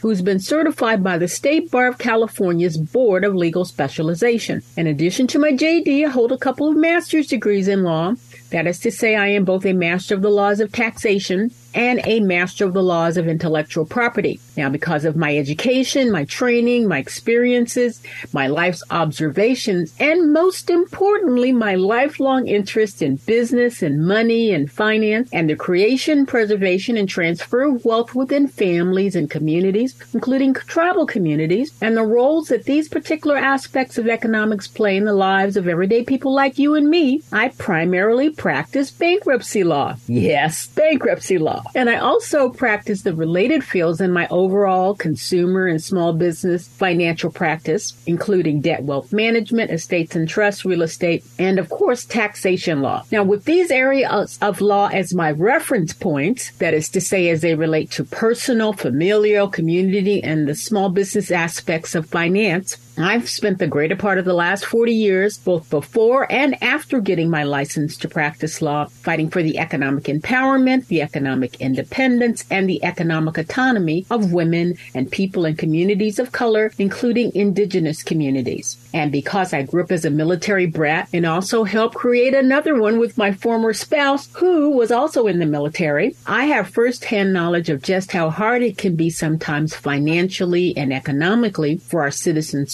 who's 0.00 0.22
been 0.22 0.38
certified 0.38 1.02
by 1.02 1.18
the 1.18 1.28
State 1.28 1.70
Bar 1.70 1.88
of 1.88 1.98
California's 1.98 2.76
Board 2.76 3.24
of 3.24 3.34
Legal 3.34 3.64
Specialization. 3.64 4.62
In 4.76 4.86
addition 4.86 5.26
to 5.28 5.38
my 5.38 5.52
JD, 5.52 6.04
I 6.04 6.08
hold 6.08 6.32
a 6.32 6.38
couple 6.38 6.68
of 6.68 6.76
master's 6.76 7.26
degrees 7.26 7.68
in 7.68 7.82
law. 7.82 8.14
That 8.50 8.66
is 8.66 8.78
to 8.80 8.90
say, 8.90 9.14
I 9.14 9.28
am 9.28 9.44
both 9.44 9.66
a 9.66 9.72
master 9.72 10.14
of 10.14 10.22
the 10.22 10.30
laws 10.30 10.60
of 10.60 10.72
taxation 10.72 11.50
and 11.74 12.00
a 12.04 12.20
master 12.20 12.64
of 12.64 12.72
the 12.72 12.82
laws 12.82 13.16
of 13.16 13.28
intellectual 13.28 13.84
property. 13.84 14.40
Now, 14.58 14.68
because 14.68 15.04
of 15.04 15.14
my 15.14 15.36
education, 15.36 16.10
my 16.10 16.24
training, 16.24 16.88
my 16.88 16.98
experiences, 16.98 18.02
my 18.32 18.48
life's 18.48 18.82
observations, 18.90 19.94
and 20.00 20.32
most 20.32 20.68
importantly, 20.68 21.52
my 21.52 21.76
lifelong 21.76 22.48
interest 22.48 23.00
in 23.00 23.16
business 23.16 23.82
and 23.82 24.04
money 24.04 24.52
and 24.52 24.68
finance 24.68 25.30
and 25.32 25.48
the 25.48 25.54
creation, 25.54 26.26
preservation, 26.26 26.96
and 26.96 27.08
transfer 27.08 27.62
of 27.62 27.84
wealth 27.84 28.16
within 28.16 28.48
families 28.48 29.14
and 29.14 29.30
communities, 29.30 29.94
including 30.12 30.54
tribal 30.54 31.06
communities, 31.06 31.72
and 31.80 31.96
the 31.96 32.02
roles 32.02 32.48
that 32.48 32.64
these 32.64 32.88
particular 32.88 33.36
aspects 33.36 33.96
of 33.96 34.08
economics 34.08 34.66
play 34.66 34.96
in 34.96 35.04
the 35.04 35.12
lives 35.12 35.56
of 35.56 35.68
everyday 35.68 36.02
people 36.02 36.34
like 36.34 36.58
you 36.58 36.74
and 36.74 36.90
me, 36.90 37.22
I 37.30 37.50
primarily 37.50 38.30
practice 38.30 38.90
bankruptcy 38.90 39.62
law. 39.62 39.94
Yes, 40.08 40.66
bankruptcy 40.66 41.38
law. 41.38 41.62
And 41.76 41.88
I 41.88 41.98
also 41.98 42.48
practice 42.50 43.02
the 43.02 43.14
related 43.14 43.62
fields 43.62 44.00
in 44.00 44.10
my 44.10 44.26
overall 44.48 44.94
consumer 44.94 45.66
and 45.66 45.82
small 45.82 46.14
business 46.14 46.66
financial 46.68 47.30
practice, 47.30 47.92
including 48.06 48.62
debt 48.62 48.82
wealth 48.82 49.12
management, 49.12 49.70
estates 49.70 50.16
and 50.16 50.26
trusts, 50.26 50.64
real 50.64 50.80
estate, 50.80 51.22
and 51.38 51.58
of 51.58 51.68
course, 51.68 52.06
taxation 52.06 52.80
law. 52.80 53.04
Now, 53.12 53.24
with 53.24 53.44
these 53.44 53.70
areas 53.70 54.38
of 54.40 54.62
law 54.62 54.88
as 54.88 55.12
my 55.12 55.32
reference 55.32 55.92
points, 55.92 56.50
that 56.52 56.72
is 56.72 56.88
to 56.90 57.00
say, 57.00 57.28
as 57.28 57.42
they 57.42 57.54
relate 57.54 57.90
to 57.92 58.04
personal, 58.04 58.72
familial, 58.72 59.48
community, 59.48 60.22
and 60.24 60.48
the 60.48 60.54
small 60.54 60.88
business 60.88 61.30
aspects 61.30 61.94
of 61.94 62.06
finance, 62.06 62.78
I've 63.00 63.28
spent 63.28 63.58
the 63.58 63.68
greater 63.68 63.94
part 63.94 64.18
of 64.18 64.24
the 64.24 64.34
last 64.34 64.64
40 64.66 64.92
years, 64.92 65.38
both 65.38 65.70
before 65.70 66.30
and 66.32 66.60
after 66.62 67.00
getting 67.00 67.30
my 67.30 67.44
license 67.44 67.96
to 67.98 68.08
practice 68.08 68.60
law, 68.60 68.86
fighting 68.86 69.30
for 69.30 69.42
the 69.42 69.58
economic 69.58 70.04
empowerment, 70.04 70.88
the 70.88 71.02
economic 71.02 71.60
independence, 71.60 72.44
and 72.50 72.68
the 72.68 72.82
economic 72.82 73.38
autonomy 73.38 74.04
of 74.10 74.32
women 74.32 74.76
and 74.94 75.12
people 75.12 75.44
in 75.44 75.54
communities 75.54 76.18
of 76.18 76.32
color, 76.32 76.72
including 76.78 77.30
indigenous 77.34 78.02
communities. 78.02 78.76
And 78.92 79.12
because 79.12 79.52
I 79.52 79.62
grew 79.62 79.84
up 79.84 79.92
as 79.92 80.04
a 80.04 80.10
military 80.10 80.66
brat 80.66 81.08
and 81.12 81.24
also 81.24 81.62
helped 81.64 81.94
create 81.94 82.34
another 82.34 82.80
one 82.80 82.98
with 82.98 83.16
my 83.16 83.32
former 83.32 83.72
spouse, 83.72 84.28
who 84.32 84.70
was 84.70 84.90
also 84.90 85.26
in 85.26 85.38
the 85.38 85.46
military, 85.46 86.16
I 86.26 86.46
have 86.46 86.70
firsthand 86.70 87.32
knowledge 87.32 87.68
of 87.68 87.82
just 87.82 88.10
how 88.10 88.30
hard 88.30 88.62
it 88.62 88.76
can 88.76 88.96
be 88.96 89.10
sometimes 89.10 89.76
financially 89.76 90.76
and 90.76 90.92
economically 90.92 91.76
for 91.76 92.02
our 92.02 92.10
citizens 92.10 92.72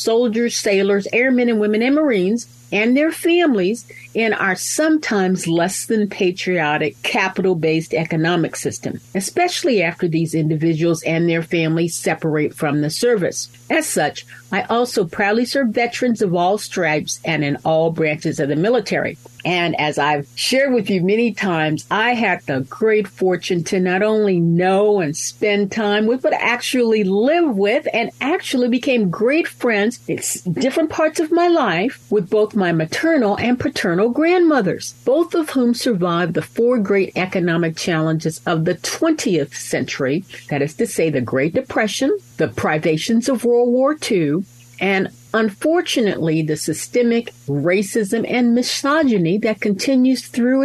sailors, 0.58 1.06
airmen 1.12 1.48
and 1.48 1.60
women, 1.60 1.82
and 1.82 1.94
Marines 1.94 2.46
and 2.74 2.96
their 2.96 3.12
families 3.12 3.86
in 4.14 4.34
our 4.34 4.56
sometimes 4.56 5.46
less 5.46 5.86
than 5.86 6.08
patriotic 6.08 7.00
capital 7.02 7.54
based 7.54 7.94
economic 7.94 8.56
system, 8.56 9.00
especially 9.14 9.80
after 9.80 10.08
these 10.08 10.34
individuals 10.34 11.02
and 11.04 11.28
their 11.28 11.42
families 11.42 11.96
separate 11.96 12.52
from 12.52 12.80
the 12.80 12.90
service. 12.90 13.48
As 13.70 13.86
such, 13.86 14.26
I 14.50 14.62
also 14.62 15.04
proudly 15.04 15.44
serve 15.44 15.68
veterans 15.68 16.20
of 16.20 16.34
all 16.34 16.58
stripes 16.58 17.20
and 17.24 17.44
in 17.44 17.56
all 17.64 17.90
branches 17.90 18.40
of 18.40 18.48
the 18.48 18.56
military. 18.56 19.18
And 19.44 19.78
as 19.78 19.98
I've 19.98 20.26
shared 20.36 20.72
with 20.72 20.88
you 20.88 21.02
many 21.02 21.32
times, 21.32 21.86
I 21.90 22.14
had 22.14 22.40
the 22.42 22.60
great 22.60 23.06
fortune 23.06 23.62
to 23.64 23.78
not 23.78 24.02
only 24.02 24.40
know 24.40 25.00
and 25.00 25.14
spend 25.14 25.70
time 25.70 26.06
with, 26.06 26.22
but 26.22 26.32
actually 26.32 27.04
live 27.04 27.56
with 27.56 27.86
and 27.92 28.10
actually 28.20 28.68
became 28.68 29.10
great 29.10 29.46
friends 29.46 30.00
in 30.08 30.20
different 30.54 30.90
parts 30.90 31.20
of 31.20 31.30
my 31.30 31.48
life 31.48 32.06
with 32.10 32.30
both 32.30 32.54
my 32.54 32.63
maternal 32.72 33.36
and 33.38 33.58
paternal 33.58 34.10
grandmothers, 34.10 34.94
both 35.04 35.34
of 35.34 35.50
whom 35.50 35.74
survived 35.74 36.34
the 36.34 36.42
four 36.42 36.78
great 36.78 37.12
economic 37.16 37.76
challenges 37.76 38.40
of 38.46 38.64
the 38.64 38.74
20th 38.74 39.54
century. 39.54 40.24
That 40.48 40.62
is 40.62 40.74
to 40.74 40.86
say, 40.86 41.10
the 41.10 41.20
Great 41.20 41.54
Depression, 41.54 42.16
the 42.36 42.48
privations 42.48 43.28
of 43.28 43.44
World 43.44 43.68
War 43.68 43.96
II, 44.10 44.44
and 44.80 45.08
unfortunately, 45.32 46.42
the 46.42 46.56
systemic 46.56 47.32
racism 47.46 48.28
and 48.28 48.54
misogyny 48.54 49.38
that 49.38 49.60
continues 49.60 50.26
through 50.26 50.62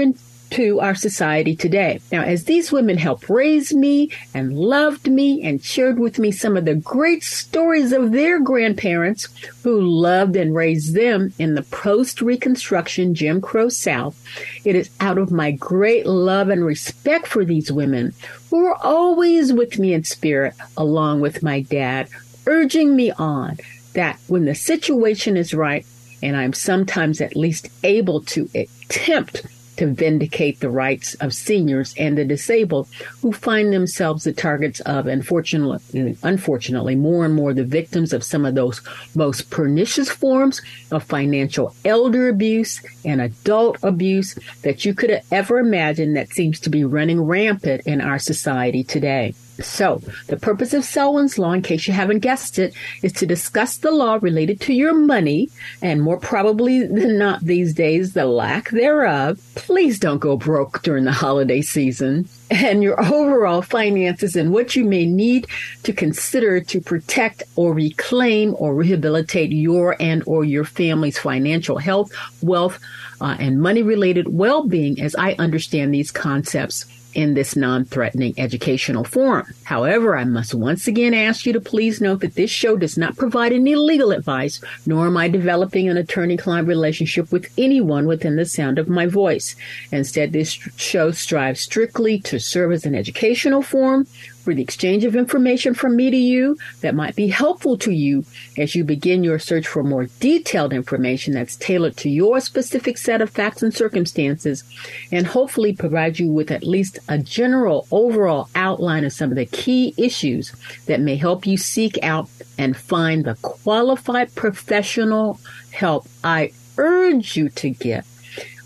into 0.52 0.80
our 0.80 0.96
society 0.96 1.56
today. 1.56 2.00
Now, 2.12 2.24
as 2.24 2.46
these 2.46 2.72
women 2.72 2.98
helped 2.98 3.30
raise 3.30 3.74
me 3.74 4.12
and 4.34 4.58
loved 4.58 5.10
me 5.10 5.42
and 5.44 5.64
shared 5.64 6.00
with 6.00 6.18
me 6.18 6.32
some 6.32 6.58
of 6.58 6.66
the 6.66 6.76
great 6.76 7.24
stories 7.24 7.92
of 7.92 8.12
their 8.12 8.40
grandparents 8.40 9.28
who 9.64 9.80
loved 9.80 10.36
and 10.36 10.56
raised 10.56 10.96
them 10.96 11.34
in 11.38 11.56
the 11.56 11.64
post 11.64 12.22
Reconstruction 12.22 13.14
Jim 13.14 13.42
Crow 13.42 13.70
South, 13.70 14.22
it 14.66 14.76
is 14.76 14.90
out 15.00 15.18
of 15.18 15.32
my 15.32 15.52
great 15.52 16.06
love 16.06 16.50
and 16.50 16.66
respect 16.66 17.28
for 17.28 17.46
these 17.46 17.72
women 17.72 18.14
who 18.50 18.64
were 18.64 18.78
always 18.78 19.54
with 19.54 19.78
me 19.78 19.94
in 19.94 20.04
spirit, 20.04 20.56
along 20.76 21.22
with 21.22 21.44
my 21.44 21.62
dad, 21.62 22.10
urging 22.48 22.96
me 22.96 23.12
on 23.12 23.58
that 23.94 24.20
when 24.28 24.46
the 24.46 24.56
situation 24.56 25.38
is 25.38 25.54
right, 25.54 25.86
and 26.24 26.36
I'm 26.36 26.54
sometimes 26.54 27.22
at 27.22 27.36
least 27.36 27.70
able 27.84 28.22
to 28.24 28.50
attempt 28.56 29.46
to 29.80 29.88
vindicate 29.88 30.60
the 30.60 30.70
rights 30.70 31.14
of 31.16 31.34
seniors 31.34 31.96
and 31.98 32.18
the 32.18 32.26
disabled 32.26 32.86
who 33.22 33.32
find 33.32 33.72
themselves 33.72 34.26
the 34.26 34.34
targets 34.34 34.82
of, 34.82 35.08
unfortunately, 35.08 36.18
unfortunately, 36.22 36.98
more 36.98 37.24
and 37.24 37.34
more 37.34 37.54
the 37.54 37.64
victims 37.64 38.12
of 38.12 38.22
some 38.22 38.46
of 38.46 38.56
those 38.56 38.82
most 39.16 39.50
pernicious 39.50 40.10
forms 40.10 40.62
of 40.92 41.02
financial 41.06 41.74
elder 41.86 42.28
abuse 42.28 42.82
and 43.06 43.22
adult 43.22 43.78
abuse 43.82 44.38
that 44.64 44.84
you 44.84 44.94
could 44.94 45.22
ever 45.32 45.60
imagine 45.60 46.14
that 46.14 46.28
seems 46.28 46.60
to 46.60 46.70
be 46.70 46.84
running 46.84 47.22
rampant 47.22 47.82
in 47.86 48.02
our 48.02 48.20
society 48.20 48.84
today. 48.84 49.34
So, 49.62 50.02
the 50.28 50.38
purpose 50.38 50.74
of 50.74 50.84
Selwyn's 50.84 51.38
Law, 51.38 51.54
in 51.54 51.62
case 51.62 51.88
you 51.88 51.94
haven't 51.94 52.20
guessed 52.20 52.60
it, 52.60 52.74
is 53.04 53.14
to 53.14 53.26
discuss 53.26 53.78
the 53.78 53.92
law 53.92 54.20
related 54.22 54.62
to 54.62 54.74
your 54.74 54.94
money, 54.94 55.50
and 55.82 56.02
more 56.02 56.18
probably 56.18 56.86
than 56.86 57.18
not 57.18 57.42
these 57.42 57.74
days, 57.74 58.14
the 58.14 58.26
lack 58.26 58.70
thereof. 58.70 59.40
Please 59.56 60.00
don't 60.00 60.20
go 60.20 60.38
broke 60.38 60.82
during 60.82 61.04
the 61.04 61.12
holiday 61.12 61.62
season. 61.62 62.28
And 62.52 62.82
your 62.82 63.00
overall 63.00 63.62
finances 63.62 64.36
and 64.36 64.52
what 64.52 64.76
you 64.76 64.84
may 64.84 65.06
need 65.06 65.48
to 65.84 65.94
consider 65.94 66.60
to 66.62 66.82
protect 66.82 67.44
or 67.56 67.74
reclaim 67.74 68.56
or 68.58 68.74
rehabilitate 68.74 69.52
your 69.52 69.96
and 70.00 70.24
or 70.26 70.44
your 70.44 70.64
family's 70.64 71.20
financial 71.20 71.78
health, 71.78 72.12
wealth, 72.42 72.80
uh, 73.22 73.36
and 73.40 73.62
money 73.62 73.84
related 73.84 74.30
well 74.30 74.66
being 74.66 75.00
as 75.02 75.16
I 75.16 75.36
understand 75.38 75.94
these 75.94 76.12
concepts 76.12 76.86
in 77.14 77.34
this 77.34 77.56
non 77.56 77.86
threatening 77.86 78.34
educational 78.38 79.04
forum. 79.04 79.46
However, 79.64 80.18
I 80.18 80.24
must 80.24 80.54
once 80.54 80.88
again 80.88 81.14
ask 81.14 81.46
you 81.46 81.54
to 81.54 81.62
please 81.62 82.02
note 82.02 82.22
that 82.22 82.36
this 82.36 82.52
show 82.52 82.78
does 82.78 82.98
not 82.98 83.18
provide 83.18 83.52
any 83.52 83.76
legal 83.76 84.12
advice, 84.12 84.62
nor 84.86 85.08
am 85.08 85.18
I 85.18 85.28
developing 85.28 85.90
an 85.90 85.98
attorney 85.98 86.38
client 86.38 86.68
relationship 86.68 87.32
with 87.32 87.52
anyone 87.58 88.06
within 88.06 88.36
the 88.36 88.46
sound 88.46 88.80
of 88.80 88.90
my 88.90 89.06
voice. 89.06 89.56
Instead, 89.92 90.34
this 90.34 90.52
show 90.52 91.12
strives 91.12 91.62
strictly 91.62 92.20
to 92.22 92.40
serve 92.40 92.72
as 92.72 92.86
an 92.86 92.96
educational 92.96 93.62
forum 93.62 94.08
for 94.40 94.54
the 94.54 94.62
exchange 94.62 95.04
of 95.06 95.16
information 95.16 95.74
from 95.74 95.96
me 95.96 96.10
to 96.10 96.18
you 96.18 96.58
that 96.82 96.96
might 96.96 97.16
be 97.16 97.28
helpful 97.28 97.78
to 97.78 97.92
you 97.92 98.24
as 98.58 98.76
you 98.76 98.84
begin 98.84 99.24
your 99.24 99.40
search 99.40 99.68
for 99.68 99.84
more 99.84 100.06
detailed 100.20 100.74
information 100.74 101.34
that's 101.34 101.56
tailored 101.58 101.96
to 101.98 102.10
your 102.10 102.40
specific 102.40 102.98
set 102.98 103.22
of 103.22 103.30
facts 103.30 103.62
and 103.62 103.74
circumstances, 103.74 104.64
and 105.12 105.28
hopefully 105.28 105.74
provide 105.74 106.20
you 106.20 106.32
with 106.32 106.52
at 106.52 106.64
least 106.64 107.00
a 107.08 107.18
general 107.18 107.88
overall 107.92 108.50
outline 108.56 109.04
of 109.04 109.14
some 109.14 109.30
of 109.30 109.38
the 109.38 109.46
key 109.46 109.94
issues 109.98 110.54
that 110.86 111.02
may 111.02 111.16
help 111.16 111.46
you 111.46 111.58
seek 111.58 111.98
out 112.04 112.30
and 112.58 112.76
find 112.76 113.26
the 113.26 113.36
qualified 113.42 114.34
professional 114.36 115.40
help 115.72 116.08
I 116.24 116.52
urge 116.78 117.38
you 117.38 117.50
to 117.50 117.70
get 117.70 118.06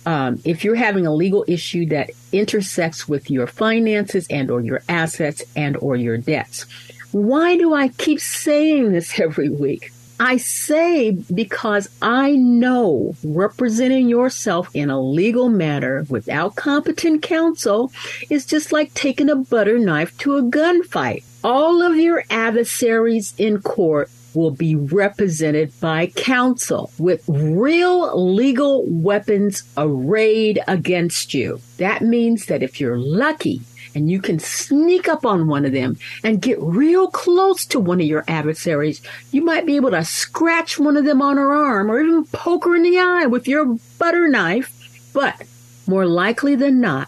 um, 0.05 0.39
if 0.45 0.63
you're 0.63 0.75
having 0.75 1.05
a 1.05 1.13
legal 1.13 1.45
issue 1.47 1.85
that 1.87 2.11
intersects 2.31 3.07
with 3.07 3.29
your 3.29 3.47
finances 3.47 4.27
and 4.29 4.49
or 4.51 4.61
your 4.61 4.81
assets 4.89 5.43
and 5.55 5.77
or 5.77 5.95
your 5.95 6.17
debts 6.17 6.65
why 7.11 7.57
do 7.57 7.73
i 7.73 7.87
keep 7.87 8.19
saying 8.19 8.91
this 8.91 9.19
every 9.19 9.49
week 9.49 9.91
I 10.19 10.37
say 10.37 11.11
because 11.11 11.89
I 12.01 12.31
know 12.31 13.15
representing 13.23 14.07
yourself 14.07 14.69
in 14.73 14.89
a 14.89 15.01
legal 15.01 15.49
matter 15.49 16.05
without 16.07 16.55
competent 16.55 17.23
counsel 17.23 17.91
is 18.29 18.45
just 18.45 18.71
like 18.71 18.93
taking 18.93 19.29
a 19.29 19.35
butter 19.35 19.77
knife 19.79 20.17
to 20.19 20.37
a 20.37 20.43
gunfight. 20.43 21.25
All 21.43 21.81
of 21.81 21.97
your 21.97 22.23
adversaries 22.29 23.33
in 23.37 23.61
court 23.61 24.09
will 24.35 24.51
be 24.51 24.75
represented 24.75 25.71
by 25.79 26.07
counsel 26.07 26.91
with 26.97 27.23
real 27.27 28.33
legal 28.33 28.85
weapons 28.87 29.63
arrayed 29.77 30.59
against 30.67 31.33
you. 31.33 31.59
That 31.77 32.01
means 32.01 32.45
that 32.47 32.63
if 32.63 32.79
you're 32.79 32.97
lucky 32.97 33.61
and 33.95 34.09
you 34.09 34.19
can 34.19 34.39
sneak 34.39 35.07
up 35.07 35.25
on 35.25 35.47
one 35.47 35.65
of 35.65 35.71
them 35.71 35.97
and 36.23 36.41
get 36.41 36.59
real 36.59 37.09
close 37.09 37.65
to 37.67 37.79
one 37.79 38.01
of 38.01 38.07
your 38.07 38.23
adversaries, 38.27 39.01
you 39.31 39.43
might 39.43 39.65
be 39.65 39.75
able 39.75 39.91
to 39.91 40.03
scratch 40.03 40.79
one 40.79 40.97
of 40.97 41.05
them 41.05 41.21
on 41.21 41.37
her 41.37 41.53
arm 41.53 41.91
or 41.91 42.01
even 42.01 42.25
poke 42.25 42.65
her 42.65 42.75
in 42.75 42.83
the 42.83 42.97
eye 42.97 43.25
with 43.25 43.47
your 43.47 43.77
butter 43.99 44.27
knife. 44.27 45.11
But 45.13 45.43
more 45.87 46.07
likely 46.07 46.55
than 46.55 46.81
not, 46.81 47.07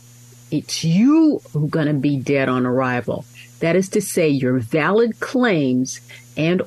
it's 0.52 0.84
you 0.84 1.42
who's 1.52 1.72
going 1.72 1.88
to 1.88 1.94
be 1.94 2.18
dead 2.18 2.50
on 2.50 2.66
arrival. 2.66 3.26
That 3.62 3.76
is 3.76 3.90
to 3.90 4.02
say, 4.02 4.30
your 4.30 4.60
valid 4.60 5.20
claims 5.20 6.02
and 6.38 6.62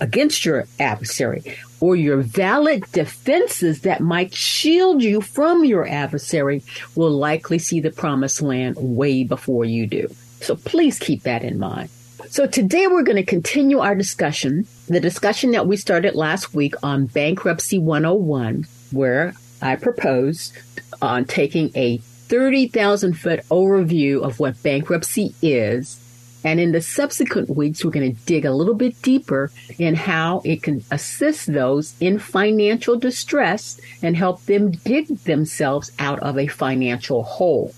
against 0.00 0.44
your 0.44 0.66
adversary 0.78 1.56
or 1.80 1.96
your 1.96 2.18
valid 2.18 2.84
defenses 2.92 3.82
that 3.82 4.00
might 4.00 4.34
shield 4.34 5.02
you 5.02 5.20
from 5.20 5.64
your 5.64 5.86
adversary 5.86 6.62
will 6.94 7.10
likely 7.10 7.58
see 7.58 7.80
the 7.80 7.90
promised 7.90 8.42
land 8.42 8.76
way 8.78 9.24
before 9.24 9.64
you 9.64 9.86
do. 9.86 10.08
So 10.40 10.56
please 10.56 10.98
keep 10.98 11.22
that 11.22 11.42
in 11.42 11.58
mind. 11.58 11.90
So 12.28 12.46
today 12.46 12.86
we're 12.86 13.02
going 13.02 13.16
to 13.16 13.24
continue 13.24 13.80
our 13.80 13.94
discussion, 13.94 14.66
the 14.88 15.00
discussion 15.00 15.50
that 15.52 15.66
we 15.66 15.76
started 15.76 16.14
last 16.14 16.54
week 16.54 16.74
on 16.82 17.06
Bankruptcy 17.06 17.78
101, 17.78 18.66
where 18.92 19.34
I 19.60 19.76
proposed 19.76 20.56
on 21.02 21.24
taking 21.24 21.70
a 21.74 21.98
30,000 21.98 23.14
foot 23.14 23.40
overview 23.50 24.22
of 24.22 24.38
what 24.38 24.62
bankruptcy 24.62 25.34
is 25.42 25.99
and 26.44 26.58
in 26.60 26.72
the 26.72 26.80
subsequent 26.80 27.50
weeks, 27.50 27.84
we're 27.84 27.90
going 27.90 28.14
to 28.14 28.22
dig 28.24 28.44
a 28.44 28.52
little 28.52 28.74
bit 28.74 29.00
deeper 29.02 29.50
in 29.78 29.94
how 29.94 30.42
it 30.44 30.62
can 30.62 30.84
assist 30.90 31.52
those 31.52 31.94
in 32.00 32.18
financial 32.18 32.96
distress 32.96 33.80
and 34.02 34.16
help 34.16 34.44
them 34.46 34.70
dig 34.70 35.08
themselves 35.24 35.92
out 35.98 36.20
of 36.20 36.38
a 36.38 36.46
financial 36.46 37.22
hole. 37.22 37.74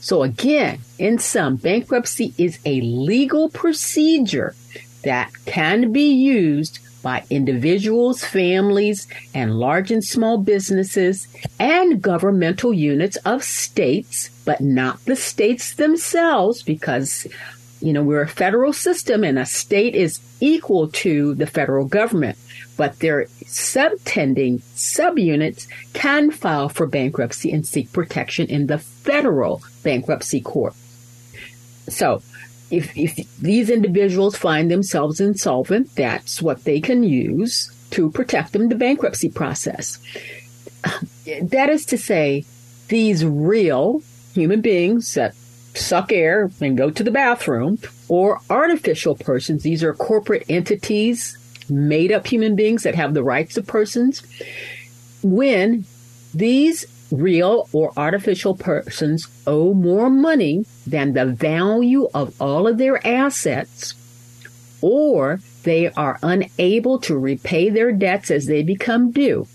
So 0.00 0.22
again, 0.22 0.80
in 0.98 1.18
sum, 1.18 1.56
bankruptcy 1.56 2.34
is 2.38 2.58
a 2.64 2.80
legal 2.80 3.50
procedure 3.50 4.54
that 5.04 5.30
can 5.44 5.92
be 5.92 6.12
used 6.12 6.80
by 7.02 7.24
individuals, 7.30 8.24
families, 8.24 9.06
and 9.32 9.60
large 9.60 9.92
and 9.92 10.02
small 10.02 10.38
businesses 10.38 11.28
and 11.60 12.02
governmental 12.02 12.72
units 12.72 13.16
of 13.18 13.44
states, 13.44 14.30
but 14.44 14.60
not 14.60 14.98
the 15.04 15.14
states 15.14 15.74
themselves 15.74 16.64
because 16.64 17.28
you 17.80 17.92
know, 17.92 18.02
we're 18.02 18.22
a 18.22 18.28
federal 18.28 18.72
system 18.72 19.24
and 19.24 19.38
a 19.38 19.46
state 19.46 19.94
is 19.94 20.20
equal 20.40 20.88
to 20.88 21.34
the 21.34 21.46
federal 21.46 21.86
government, 21.86 22.38
but 22.76 22.98
their 23.00 23.26
subtending 23.46 24.60
subunits 24.74 25.66
can 25.92 26.30
file 26.30 26.68
for 26.68 26.86
bankruptcy 26.86 27.52
and 27.52 27.66
seek 27.66 27.92
protection 27.92 28.46
in 28.48 28.66
the 28.66 28.78
federal 28.78 29.62
bankruptcy 29.82 30.40
court. 30.40 30.74
So, 31.88 32.22
if, 32.70 32.96
if 32.96 33.14
these 33.38 33.70
individuals 33.70 34.36
find 34.36 34.70
themselves 34.70 35.20
insolvent, 35.20 35.94
that's 35.94 36.42
what 36.42 36.64
they 36.64 36.80
can 36.80 37.04
use 37.04 37.72
to 37.90 38.10
protect 38.10 38.52
them 38.52 38.68
the 38.68 38.74
bankruptcy 38.74 39.30
process. 39.30 39.98
That 41.42 41.70
is 41.70 41.86
to 41.86 41.98
say, 41.98 42.44
these 42.88 43.24
real 43.24 44.02
human 44.34 44.60
beings 44.60 45.14
that 45.14 45.34
suck 45.76 46.12
air 46.12 46.50
and 46.60 46.76
go 46.76 46.90
to 46.90 47.04
the 47.04 47.10
bathroom, 47.10 47.78
or 48.08 48.40
artificial 48.50 49.14
persons. 49.14 49.62
These 49.62 49.82
are 49.82 49.94
corporate 49.94 50.44
entities, 50.48 51.36
made 51.68 52.12
up 52.12 52.26
human 52.26 52.56
beings 52.56 52.82
that 52.84 52.94
have 52.94 53.14
the 53.14 53.24
rights 53.24 53.56
of 53.56 53.66
persons. 53.66 54.22
When 55.22 55.84
these 56.34 56.86
real 57.10 57.68
or 57.72 57.92
artificial 57.96 58.54
persons 58.54 59.28
owe 59.46 59.74
more 59.74 60.10
money 60.10 60.64
than 60.86 61.12
the 61.12 61.26
value 61.26 62.08
of 62.14 62.40
all 62.40 62.66
of 62.66 62.78
their 62.78 63.04
assets, 63.06 63.94
or 64.80 65.40
they 65.62 65.90
are 65.92 66.18
unable 66.22 66.98
to 67.00 67.18
repay 67.18 67.70
their 67.70 67.92
debts 67.92 68.30
as 68.30 68.46
they 68.46 68.62
become 68.62 69.10
due, 69.10 69.46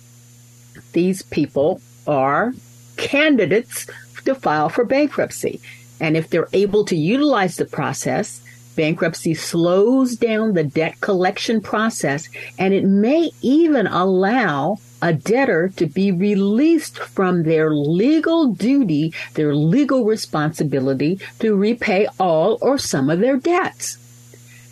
these 0.93 1.21
people 1.21 1.81
are 2.07 2.53
candidates 2.97 3.87
to 4.25 4.35
file 4.35 4.69
for 4.69 4.83
bankruptcy. 4.83 5.61
And 6.01 6.17
if 6.17 6.29
they're 6.29 6.49
able 6.51 6.83
to 6.85 6.95
utilize 6.97 7.55
the 7.55 7.65
process, 7.65 8.41
bankruptcy 8.75 9.35
slows 9.35 10.15
down 10.15 10.53
the 10.53 10.63
debt 10.63 10.99
collection 10.99 11.61
process 11.61 12.27
and 12.57 12.73
it 12.73 12.83
may 12.83 13.29
even 13.41 13.85
allow 13.85 14.79
a 15.01 15.13
debtor 15.13 15.69
to 15.75 15.85
be 15.85 16.11
released 16.11 16.97
from 16.97 17.43
their 17.43 17.73
legal 17.73 18.47
duty, 18.47 19.13
their 19.35 19.55
legal 19.55 20.03
responsibility 20.05 21.19
to 21.39 21.55
repay 21.55 22.07
all 22.19 22.57
or 22.61 22.77
some 22.77 23.09
of 23.09 23.19
their 23.19 23.37
debts. 23.37 23.97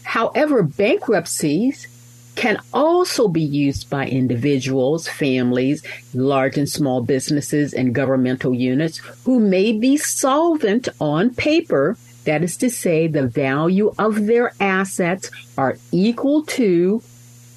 However, 0.04 0.64
bankruptcies 0.64 1.88
can 2.40 2.58
also 2.74 3.28
be 3.28 3.42
used 3.42 3.90
by 3.90 4.08
individuals, 4.08 5.10
families, 5.10 5.84
large 6.14 6.58
and 6.58 6.70
small 6.70 7.02
businesses, 7.02 7.74
and 7.74 7.94
governmental 7.94 8.54
units 8.54 9.00
who 9.26 9.42
may 9.42 9.74
be 9.74 9.98
solvent 9.98 10.88
on 11.02 11.36
paper. 11.36 11.98
That 12.24 12.42
is 12.42 12.56
to 12.58 12.70
say, 12.70 13.08
the 13.08 13.28
value 13.28 13.94
of 14.00 14.26
their 14.26 14.54
assets 14.58 15.30
are 15.58 15.78
equal 15.92 16.44
to 16.44 17.04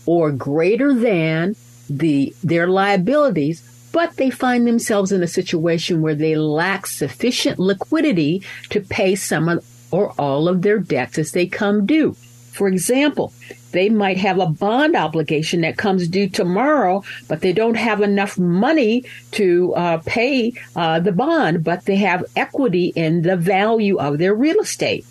or 0.05 0.33
greater 0.33 0.93
than 0.93 1.55
the 1.89 2.35
their 2.43 2.67
liabilities, 2.67 3.63
but 3.93 4.17
they 4.17 4.31
find 4.31 4.67
themselves 4.67 5.13
in 5.13 5.23
a 5.23 5.29
situation 5.29 6.03
where 6.03 6.17
they 6.17 6.35
lack 6.35 6.89
sufficient 6.89 7.61
liquidity 7.61 8.43
to 8.71 8.81
pay 8.81 9.15
some 9.15 9.49
of, 9.49 9.65
or 9.93 10.13
all 10.19 10.49
of 10.49 10.63
their 10.63 10.81
debts 10.81 11.19
as 11.19 11.31
they 11.31 11.47
come 11.47 11.87
due. 11.87 12.17
For 12.53 12.69
example, 12.69 13.33
they 13.73 13.89
might 13.89 14.19
have 14.19 14.39
a 14.39 14.47
bond 14.47 14.95
obligation 14.95 15.63
that 15.63 15.79
comes 15.79 16.07
due 16.07 16.29
tomorrow, 16.29 17.03
but 17.29 17.41
they 17.41 17.53
don't 17.53 17.77
have 17.77 18.03
enough 18.03 18.39
money 18.39 19.05
to 19.33 19.75
uh, 19.75 19.99
pay 20.05 20.53
uh, 20.77 21.01
the 21.01 21.13
bond, 21.13 21.65
but 21.65 21.87
they 21.87 21.97
have 21.97 22.25
equity 22.37 22.93
in 22.95 23.23
the 23.23 23.37
value 23.37 23.99
of 23.99 24.19
their 24.19 24.35
real 24.35 24.61
estate. 24.61 25.07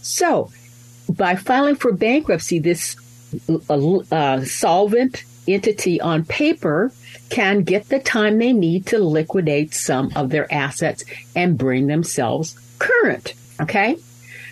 So, 0.00 0.50
by 1.10 1.36
filing 1.36 1.76
for 1.76 1.92
bankruptcy, 1.92 2.58
this 2.58 2.96
uh, 3.68 3.98
uh 4.10 4.44
solvent 4.44 5.24
entity 5.46 6.00
on 6.00 6.24
paper 6.24 6.90
can 7.28 7.62
get 7.62 7.88
the 7.90 7.98
time 7.98 8.38
they 8.38 8.54
need 8.54 8.86
to 8.86 8.98
liquidate 8.98 9.74
some 9.74 10.10
of 10.16 10.30
their 10.30 10.52
assets 10.52 11.04
and 11.36 11.58
bring 11.58 11.86
themselves 11.86 12.58
current. 12.78 13.34
Okay? 13.60 13.98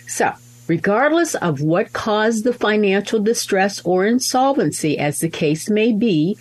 So, 0.07 0.33
Regardless 0.67 1.33
of 1.35 1.61
what 1.61 1.93
caused 1.93 2.43
the 2.43 2.53
financial 2.53 3.19
distress 3.21 3.81
or 3.85 4.05
insolvency, 4.05 4.97
as 4.97 5.19
the 5.19 5.29
case 5.29 5.69
may 5.69 5.93
be, 5.93 6.37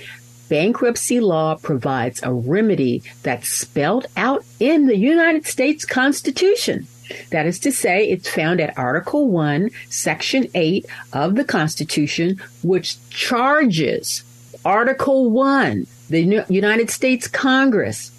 bankruptcy 0.48 1.20
law 1.20 1.56
provides 1.56 2.20
a 2.22 2.32
remedy 2.32 3.02
that's 3.22 3.48
spelled 3.48 4.06
out 4.16 4.44
in 4.58 4.86
the 4.86 4.96
United 4.96 5.46
States 5.46 5.84
Constitution. 5.84 6.88
That 7.30 7.46
is 7.46 7.60
to 7.60 7.70
say, 7.70 8.08
it's 8.08 8.28
found 8.28 8.60
at 8.60 8.76
Article 8.76 9.28
1, 9.28 9.70
Section 9.88 10.48
8 10.54 10.86
of 11.12 11.36
the 11.36 11.44
Constitution, 11.44 12.40
which 12.64 12.96
charges 13.10 14.24
Article 14.64 15.30
1, 15.30 15.86
the 16.10 16.44
United 16.48 16.90
States 16.90 17.28
Congress, 17.28 18.10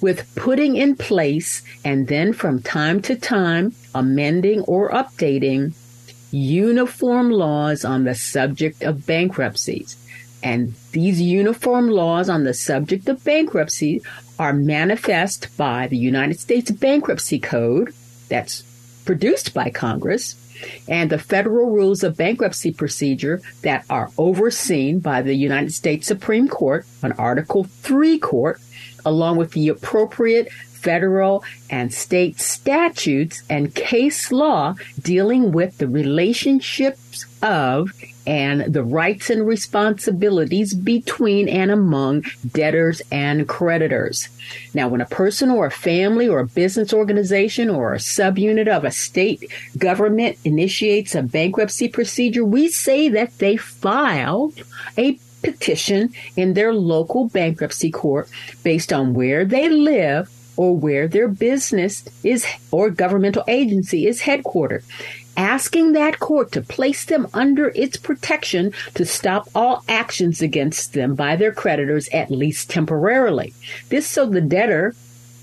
with 0.00 0.34
putting 0.34 0.76
in 0.76 0.96
place 0.96 1.62
and 1.84 2.08
then 2.08 2.32
from 2.32 2.62
time 2.62 3.00
to 3.02 3.16
time 3.16 3.74
amending 3.94 4.60
or 4.62 4.90
updating 4.90 5.74
uniform 6.30 7.30
laws 7.30 7.84
on 7.84 8.04
the 8.04 8.14
subject 8.14 8.82
of 8.82 9.06
bankruptcies. 9.06 9.96
And 10.42 10.74
these 10.92 11.20
uniform 11.20 11.88
laws 11.88 12.28
on 12.28 12.44
the 12.44 12.54
subject 12.54 13.08
of 13.08 13.24
bankruptcy 13.24 14.02
are 14.38 14.52
manifest 14.52 15.56
by 15.56 15.88
the 15.88 15.96
United 15.96 16.38
States 16.38 16.70
Bankruptcy 16.70 17.40
Code 17.40 17.92
that's 18.28 18.62
produced 19.04 19.52
by 19.52 19.70
Congress 19.70 20.36
and 20.88 21.10
the 21.10 21.18
federal 21.18 21.70
rules 21.70 22.02
of 22.02 22.16
bankruptcy 22.16 22.72
procedure 22.72 23.40
that 23.62 23.84
are 23.88 24.10
overseen 24.18 25.00
by 25.00 25.22
the 25.22 25.34
United 25.34 25.72
States 25.72 26.06
Supreme 26.06 26.48
Court, 26.48 26.84
an 27.02 27.12
Article 27.12 27.64
3 27.64 28.18
court, 28.18 28.60
along 29.04 29.36
with 29.36 29.52
the 29.52 29.68
appropriate 29.68 30.50
federal 30.78 31.42
and 31.70 31.92
state 31.92 32.38
statutes 32.38 33.42
and 33.50 33.74
case 33.74 34.30
law 34.30 34.74
dealing 35.00 35.52
with 35.52 35.78
the 35.78 35.88
relationships 35.88 37.26
of 37.42 37.90
and 38.26 38.74
the 38.74 38.82
rights 38.82 39.30
and 39.30 39.46
responsibilities 39.46 40.74
between 40.74 41.48
and 41.48 41.70
among 41.70 42.22
debtors 42.52 43.00
and 43.10 43.48
creditors. 43.48 44.28
Now, 44.74 44.88
when 44.88 45.00
a 45.00 45.06
person 45.06 45.50
or 45.50 45.66
a 45.66 45.70
family 45.70 46.28
or 46.28 46.40
a 46.40 46.46
business 46.46 46.92
organization 46.92 47.70
or 47.70 47.94
a 47.94 47.98
subunit 47.98 48.68
of 48.68 48.84
a 48.84 48.90
state 48.90 49.50
government 49.78 50.36
initiates 50.44 51.14
a 51.14 51.22
bankruptcy 51.22 51.88
procedure, 51.88 52.44
we 52.44 52.68
say 52.68 53.08
that 53.08 53.38
they 53.38 53.56
file 53.56 54.52
a 54.98 55.18
petition 55.42 56.12
in 56.36 56.54
their 56.54 56.72
local 56.72 57.28
bankruptcy 57.28 57.90
court 57.90 58.28
based 58.62 58.92
on 58.92 59.14
where 59.14 59.44
they 59.44 59.68
live 59.68 60.30
or 60.56 60.76
where 60.76 61.06
their 61.06 61.28
business 61.28 62.04
is 62.24 62.46
or 62.70 62.90
governmental 62.90 63.44
agency 63.46 64.06
is 64.06 64.22
headquartered 64.22 64.82
asking 65.38 65.92
that 65.92 66.18
court 66.18 66.50
to 66.50 66.60
place 66.60 67.04
them 67.04 67.28
under 67.32 67.68
its 67.76 67.96
protection 67.96 68.72
to 68.94 69.06
stop 69.06 69.48
all 69.54 69.84
actions 69.88 70.42
against 70.42 70.94
them 70.94 71.14
by 71.14 71.36
their 71.36 71.52
creditors, 71.52 72.08
at 72.08 72.28
least 72.28 72.68
temporarily. 72.68 73.54
This 73.88 74.06
so 74.08 74.26
the 74.26 74.40
debtor, 74.40 74.96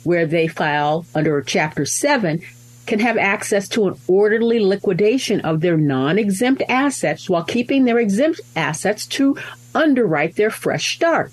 where 0.04 0.28
they 0.28 0.48
file 0.48 1.06
under 1.16 1.42
Chapter 1.42 1.86
7, 1.86 2.42
can 2.86 3.00
have 3.00 3.18
access 3.18 3.68
to 3.70 3.88
an 3.88 3.96
orderly 4.08 4.60
liquidation 4.60 5.42
of 5.42 5.62
their 5.62 5.78
non 5.78 6.18
exempt 6.18 6.62
assets 6.70 7.30
while 7.30 7.44
keeping 7.44 7.86
their 7.86 8.00
exempt 8.00 8.42
assets 8.56 9.06
to 9.06 9.38
underwrite 9.74 10.36
their 10.36 10.50
fresh 10.50 10.96
start 10.96 11.32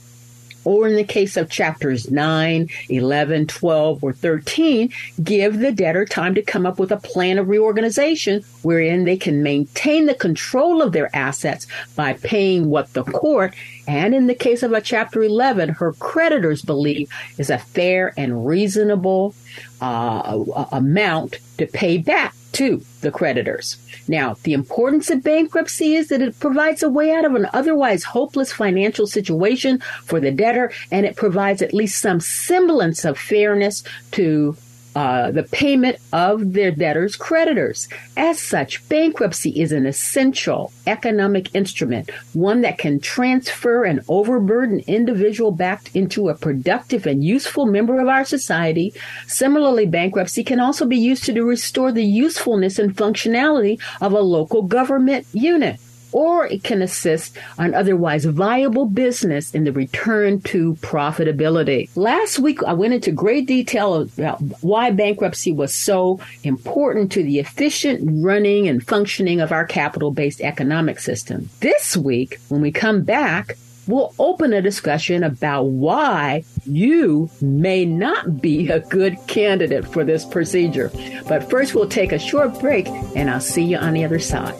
or 0.64 0.87
in 0.88 0.97
the 0.97 1.04
case 1.04 1.37
of 1.37 1.50
chapters 1.50 2.11
9, 2.11 2.69
11, 2.88 3.47
12, 3.47 4.04
or 4.04 4.12
13, 4.12 4.92
give 5.23 5.59
the 5.59 5.73
debtor 5.73 6.04
time 6.04 6.35
to 6.35 6.42
come 6.42 6.66
up 6.66 6.78
with 6.78 6.92
a 6.92 6.97
plan 6.97 7.38
of 7.38 7.49
reorganization 7.49 8.42
wherein 8.62 9.04
they 9.04 9.16
can 9.16 9.42
maintain 9.42 10.07
the 10.07 10.14
control 10.14 10.83
of 10.83 10.92
their 10.92 11.14
assets 11.14 11.66
by 11.97 12.12
paying 12.12 12.69
what 12.69 12.92
the 12.92 13.04
court, 13.04 13.54
and 13.87 14.14
in 14.14 14.26
the 14.26 14.35
case 14.35 14.62
of 14.62 14.73
a 14.73 14.81
chapter 14.81 15.23
11, 15.23 15.69
her 15.71 15.92
creditors 15.95 16.62
believe 16.62 17.11
is 17.38 17.50
a 17.50 17.59
fair 17.59 18.12
and 18.16 18.47
reasonable 18.47 19.35
uh, 19.81 20.66
amount 20.71 21.38
to 21.59 21.66
pay 21.66 21.99
back 21.99 22.35
to 22.52 22.82
the 23.00 23.11
creditors. 23.11 23.76
Now, 24.09 24.37
the 24.42 24.52
importance 24.52 25.11
of 25.11 25.23
bankruptcy 25.23 25.94
is 25.94 26.09
that 26.09 26.23
it 26.23 26.38
provides 26.38 26.82
a 26.82 26.88
way 26.88 27.12
out 27.12 27.25
of 27.25 27.35
an 27.35 27.49
otherwise 27.52 28.04
hopeless 28.04 28.52
financial 28.52 29.06
situation 29.06 29.80
for 30.04 30.21
the 30.21 30.30
debtor, 30.30 30.73
and 30.90 31.06
it 31.06 31.16
provides 31.16 31.62
at 31.62 31.75
least 31.75 32.00
some 32.00 32.21
semblance 32.21 33.04
of 33.04 33.18
fairness 33.18 33.82
to 34.12 34.56
uh, 34.94 35.30
the 35.30 35.42
payment 35.42 35.96
of 36.12 36.52
their 36.52 36.70
debtors' 36.70 37.16
creditors. 37.16 37.88
As 38.16 38.40
such, 38.40 38.87
bankruptcy 38.88 39.61
is 39.61 39.72
an 39.72 39.87
essential 39.87 40.72
economic 40.87 41.54
instrument, 41.54 42.11
one 42.34 42.61
that 42.62 42.78
can 42.78 43.00
transfer 43.00 43.84
an 43.84 44.00
overburdened 44.08 44.84
individual 44.87 45.50
back 45.50 45.94
into 45.94 46.28
a 46.28 46.34
productive 46.34 47.06
and 47.06 47.25
useful 47.25 47.66
member 47.66 48.00
of 48.00 48.08
our 48.08 48.25
society. 48.25 48.92
Similarly, 49.26 49.87
bankruptcy 49.87 50.44
can 50.44 50.61
also 50.61 50.87
be 50.87 50.99
used 50.99 51.25
to 51.25 51.42
restore 51.42 51.92
the 51.92 52.04
usefulness 52.04 52.78
and 52.78 52.94
functionality 52.94 53.80
of 54.00 54.12
a 54.12 54.20
local 54.20 54.62
government 54.62 55.26
unit 55.32 55.80
or 56.12 56.47
it 56.47 56.62
can 56.62 56.83
assist 56.83 57.37
an 57.59 57.75
otherwise 57.75 58.25
viable 58.25 58.87
business 58.87 59.54
in 59.54 59.64
the 59.64 59.73
return 59.73 60.40
to 60.42 60.75
profitability. 60.76 61.88
Last 61.97 62.38
week, 62.38 62.62
I 62.64 62.75
went 62.75 62.95
into 62.95 63.11
great 63.11 63.47
detail 63.47 64.02
about 64.02 64.40
why 64.62 64.90
bankruptcy 64.90 65.52
was 65.52 65.75
so 65.75 66.21
important 66.45 67.11
to 67.12 67.23
the 67.23 67.38
efficient 67.38 68.00
running 68.23 68.69
and 68.69 68.87
functioning 68.87 69.40
of 69.40 69.52
our 69.52 69.64
capital 69.64 70.11
based 70.11 70.40
economic 70.40 71.00
system. 71.00 71.49
This 71.61 71.97
week, 71.97 72.38
when 72.49 72.61
we 72.61 72.71
come 72.71 73.02
back, 73.02 73.57
we'll 73.87 74.14
open 74.19 74.52
a 74.52 74.62
discussion 74.62 75.25
about 75.25 75.64
why 75.64 76.45
you 76.64 77.31
may 77.40 77.85
not 77.85 78.40
be 78.40 78.69
a 78.69 78.81
good 78.81 79.16
candidate 79.26 79.87
for 79.87 80.04
this 80.04 80.25
procedure. 80.25 80.90
But 81.28 81.49
first, 81.50 81.75
we'll 81.75 81.88
take 81.88 82.12
a 82.12 82.19
short 82.19 82.59
break, 82.61 82.87
and 83.16 83.31
I'll 83.31 83.40
see 83.40 83.64
you 83.64 83.78
on 83.78 83.95
the 83.95 84.04
other 84.04 84.21
side. 84.21 84.54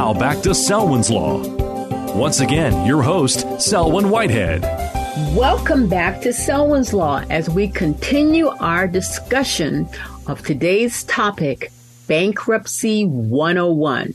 Now 0.00 0.14
back 0.14 0.40
to 0.44 0.54
Selwyn's 0.54 1.10
Law. 1.10 1.42
Once 2.14 2.40
again, 2.40 2.86
your 2.86 3.02
host, 3.02 3.44
Selwyn 3.60 4.08
Whitehead. 4.08 4.62
Welcome 5.36 5.90
back 5.90 6.22
to 6.22 6.32
Selwyn's 6.32 6.94
Law 6.94 7.22
as 7.28 7.50
we 7.50 7.68
continue 7.68 8.48
our 8.48 8.88
discussion 8.88 9.86
of 10.26 10.42
today's 10.42 11.04
topic, 11.04 11.70
Bankruptcy 12.06 13.04
101. 13.04 14.14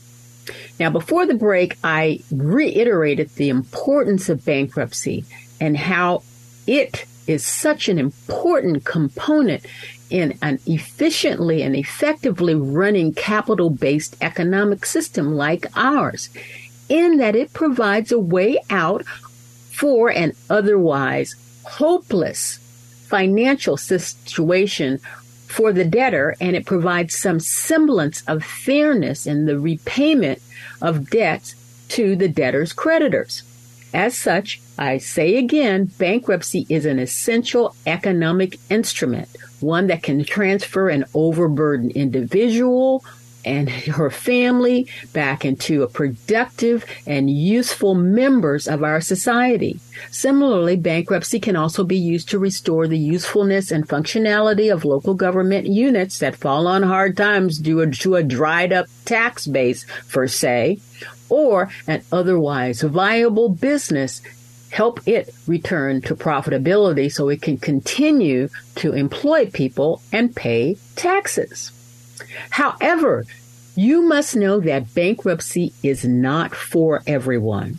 Now, 0.80 0.90
before 0.90 1.24
the 1.24 1.34
break, 1.34 1.78
I 1.84 2.18
reiterated 2.32 3.28
the 3.36 3.50
importance 3.50 4.28
of 4.28 4.44
bankruptcy 4.44 5.24
and 5.60 5.76
how 5.76 6.24
it 6.66 7.06
is 7.28 7.46
such 7.46 7.88
an 7.88 8.00
important 8.00 8.84
component 8.84 9.64
in 10.10 10.38
an 10.42 10.58
efficiently 10.66 11.62
and 11.62 11.74
effectively 11.74 12.54
running 12.54 13.12
capital 13.12 13.70
based 13.70 14.16
economic 14.20 14.84
system 14.86 15.34
like 15.36 15.66
ours, 15.76 16.28
in 16.88 17.18
that 17.18 17.36
it 17.36 17.52
provides 17.52 18.12
a 18.12 18.18
way 18.18 18.58
out 18.70 19.04
for 19.06 20.10
an 20.10 20.32
otherwise 20.48 21.34
hopeless 21.64 22.58
financial 23.08 23.76
situation 23.76 24.98
for 25.46 25.72
the 25.72 25.84
debtor, 25.84 26.34
and 26.40 26.56
it 26.56 26.66
provides 26.66 27.16
some 27.16 27.40
semblance 27.40 28.22
of 28.26 28.44
fairness 28.44 29.26
in 29.26 29.46
the 29.46 29.58
repayment 29.58 30.40
of 30.82 31.08
debts 31.10 31.54
to 31.88 32.16
the 32.16 32.28
debtor's 32.28 32.72
creditors. 32.72 33.42
As 33.94 34.18
such, 34.18 34.60
I 34.76 34.98
say 34.98 35.36
again, 35.36 35.86
bankruptcy 35.98 36.66
is 36.68 36.84
an 36.84 36.98
essential 36.98 37.74
economic 37.86 38.58
instrument 38.68 39.28
one 39.60 39.86
that 39.88 40.02
can 40.02 40.24
transfer 40.24 40.88
an 40.88 41.04
overburdened 41.14 41.92
individual 41.92 43.04
and 43.46 43.70
her 43.70 44.10
family 44.10 44.88
back 45.12 45.44
into 45.44 45.82
a 45.82 45.88
productive 45.88 46.84
and 47.06 47.30
useful 47.30 47.94
members 47.94 48.66
of 48.66 48.82
our 48.82 49.00
society. 49.00 49.78
Similarly, 50.10 50.76
bankruptcy 50.76 51.38
can 51.38 51.54
also 51.56 51.84
be 51.84 51.96
used 51.96 52.28
to 52.30 52.38
restore 52.38 52.88
the 52.88 52.98
usefulness 52.98 53.70
and 53.70 53.88
functionality 53.88 54.70
of 54.70 54.84
local 54.84 55.14
government 55.14 55.68
units 55.68 56.18
that 56.18 56.36
fall 56.36 56.66
on 56.66 56.82
hard 56.82 57.16
times 57.16 57.58
due 57.58 57.86
to 57.88 58.16
a 58.16 58.22
dried 58.22 58.72
up 58.72 58.86
tax 59.04 59.46
base, 59.46 59.86
per 60.10 60.26
se, 60.26 60.80
or 61.28 61.70
an 61.86 62.02
otherwise 62.10 62.82
viable 62.82 63.48
business 63.48 64.20
help 64.76 65.00
it 65.08 65.34
return 65.46 66.02
to 66.02 66.14
profitability 66.14 67.10
so 67.10 67.30
it 67.30 67.40
can 67.40 67.56
continue 67.56 68.46
to 68.74 68.92
employ 68.92 69.46
people 69.46 70.02
and 70.12 70.36
pay 70.36 70.76
taxes. 70.96 71.72
However, 72.50 73.24
you 73.74 74.02
must 74.02 74.36
know 74.36 74.60
that 74.60 74.94
bankruptcy 74.94 75.72
is 75.82 76.04
not 76.04 76.54
for 76.54 77.02
everyone. 77.06 77.78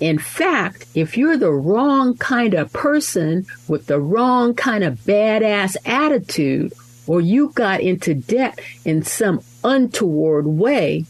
In 0.00 0.18
fact, 0.18 0.84
if 0.94 1.16
you're 1.16 1.38
the 1.38 1.50
wrong 1.50 2.14
kind 2.18 2.52
of 2.52 2.74
person 2.74 3.46
with 3.66 3.86
the 3.86 3.98
wrong 3.98 4.52
kind 4.52 4.84
of 4.84 4.98
badass 4.98 5.78
attitude, 5.86 6.74
or 7.06 7.22
you 7.22 7.52
got 7.54 7.80
into 7.80 8.12
debt 8.12 8.60
in 8.84 9.02
some 9.02 9.40
untoward 9.64 10.46
way, 10.46 11.06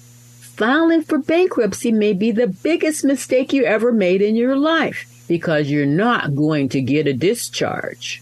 filing 0.58 1.02
for 1.02 1.18
bankruptcy 1.18 1.92
may 1.92 2.12
be 2.12 2.32
the 2.32 2.48
biggest 2.48 3.04
mistake 3.04 3.52
you 3.52 3.64
ever 3.64 3.92
made 3.92 4.20
in 4.20 4.34
your 4.34 4.56
life 4.56 5.06
because 5.28 5.70
you're 5.70 5.86
not 5.86 6.34
going 6.34 6.68
to 6.68 6.82
get 6.82 7.06
a 7.06 7.12
discharge. 7.12 8.20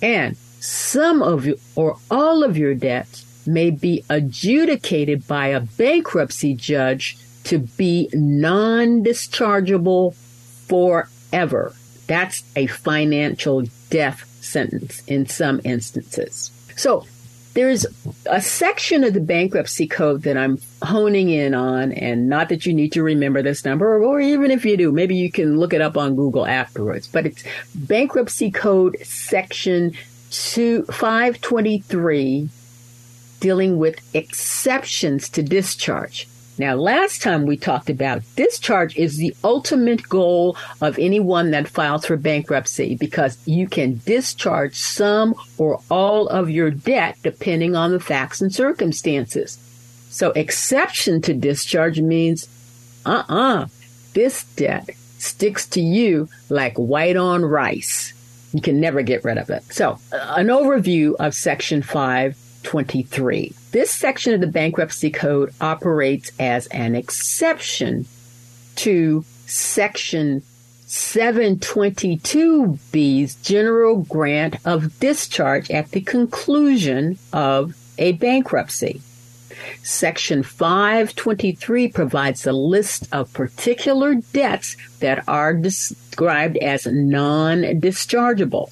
And 0.00 0.34
some 0.60 1.22
of 1.22 1.44
you 1.44 1.58
or 1.76 1.98
all 2.10 2.42
of 2.42 2.56
your 2.56 2.74
debts 2.74 3.46
may 3.46 3.70
be 3.70 4.02
adjudicated 4.08 5.28
by 5.28 5.48
a 5.48 5.60
bankruptcy 5.60 6.54
judge 6.54 7.18
to 7.44 7.58
be 7.58 8.08
non 8.14 9.04
dischargeable 9.04 10.14
forever. 10.68 11.74
That's 12.06 12.44
a 12.56 12.66
financial 12.66 13.64
death 13.90 14.24
sentence 14.40 15.02
in 15.06 15.26
some 15.26 15.60
instances. 15.64 16.50
So 16.76 17.04
there's 17.54 17.86
a 18.26 18.40
section 18.40 19.04
of 19.04 19.14
the 19.14 19.20
bankruptcy 19.20 19.86
code 19.86 20.22
that 20.22 20.36
I'm 20.36 20.58
honing 20.82 21.30
in 21.30 21.54
on, 21.54 21.92
and 21.92 22.28
not 22.28 22.48
that 22.50 22.66
you 22.66 22.72
need 22.72 22.92
to 22.92 23.02
remember 23.02 23.42
this 23.42 23.64
number, 23.64 24.02
or 24.02 24.20
even 24.20 24.50
if 24.50 24.64
you 24.64 24.76
do, 24.76 24.92
maybe 24.92 25.16
you 25.16 25.30
can 25.30 25.58
look 25.58 25.72
it 25.72 25.80
up 25.80 25.96
on 25.96 26.16
Google 26.16 26.46
afterwards. 26.46 27.08
But 27.08 27.26
it's 27.26 27.44
bankruptcy 27.74 28.50
code 28.50 28.96
section 29.02 29.92
two, 30.30 30.84
523 30.84 32.48
dealing 33.40 33.78
with 33.78 34.00
exceptions 34.14 35.28
to 35.30 35.42
discharge. 35.42 36.28
Now, 36.58 36.74
last 36.74 37.22
time 37.22 37.46
we 37.46 37.56
talked 37.56 37.88
about 37.88 38.22
discharge 38.34 38.96
is 38.96 39.16
the 39.16 39.34
ultimate 39.44 40.08
goal 40.08 40.56
of 40.80 40.98
anyone 40.98 41.52
that 41.52 41.68
files 41.68 42.06
for 42.06 42.16
bankruptcy 42.16 42.96
because 42.96 43.38
you 43.46 43.68
can 43.68 44.00
discharge 44.04 44.74
some 44.74 45.36
or 45.56 45.80
all 45.88 46.26
of 46.26 46.50
your 46.50 46.72
debt 46.72 47.16
depending 47.22 47.76
on 47.76 47.92
the 47.92 48.00
facts 48.00 48.40
and 48.40 48.52
circumstances. 48.52 49.56
So, 50.10 50.32
exception 50.32 51.20
to 51.22 51.34
discharge 51.34 52.00
means, 52.00 52.48
uh 53.06 53.22
uh-uh, 53.28 53.62
uh, 53.62 53.66
this 54.14 54.42
debt 54.56 54.90
sticks 55.18 55.64
to 55.68 55.80
you 55.80 56.28
like 56.50 56.76
white 56.76 57.16
on 57.16 57.44
rice. 57.44 58.14
You 58.52 58.60
can 58.60 58.80
never 58.80 59.02
get 59.02 59.24
rid 59.24 59.38
of 59.38 59.48
it. 59.50 59.62
So, 59.64 60.00
an 60.10 60.48
overview 60.48 61.14
of 61.20 61.34
Section 61.34 61.82
523. 62.68 63.54
This 63.72 63.90
section 63.90 64.34
of 64.34 64.42
the 64.42 64.46
Bankruptcy 64.46 65.10
Code 65.10 65.52
operates 65.60 66.30
as 66.38 66.66
an 66.66 66.94
exception 66.94 68.06
to 68.76 69.24
Section 69.46 70.42
722B's 70.86 73.34
general 73.36 74.02
grant 74.02 74.56
of 74.66 75.00
discharge 75.00 75.70
at 75.70 75.92
the 75.92 76.02
conclusion 76.02 77.18
of 77.32 77.74
a 77.96 78.12
bankruptcy. 78.12 79.00
Section 79.82 80.42
523 80.42 81.88
provides 81.88 82.46
a 82.46 82.52
list 82.52 83.08
of 83.12 83.32
particular 83.32 84.14
debts 84.14 84.76
that 85.00 85.24
are 85.26 85.54
described 85.54 86.58
as 86.58 86.86
non 86.86 87.62
dischargeable. 87.80 88.70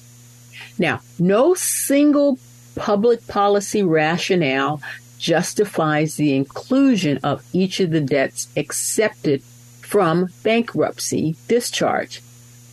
Now, 0.77 0.99
no 1.17 1.55
single 1.55 2.37
public 2.77 3.27
policy 3.27 3.83
rationale 3.83 4.81
justifies 5.17 6.15
the 6.15 6.35
inclusion 6.35 7.19
of 7.23 7.43
each 7.51 7.79
of 7.79 7.91
the 7.91 8.01
debts 8.01 8.47
accepted 8.55 9.41
from 9.81 10.29
bankruptcy 10.43 11.35
discharge. 11.47 12.21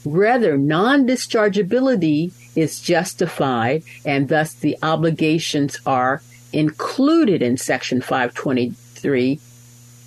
Rather, 0.05 0.59
non 0.59 1.07
dischargeability 1.07 2.33
is 2.55 2.81
justified, 2.81 3.83
and 4.05 4.29
thus 4.29 4.53
the 4.53 4.77
obligations 4.83 5.79
are 5.87 6.23
included 6.53 7.41
in 7.43 7.57
Section 7.57 8.01
523, 8.01 9.37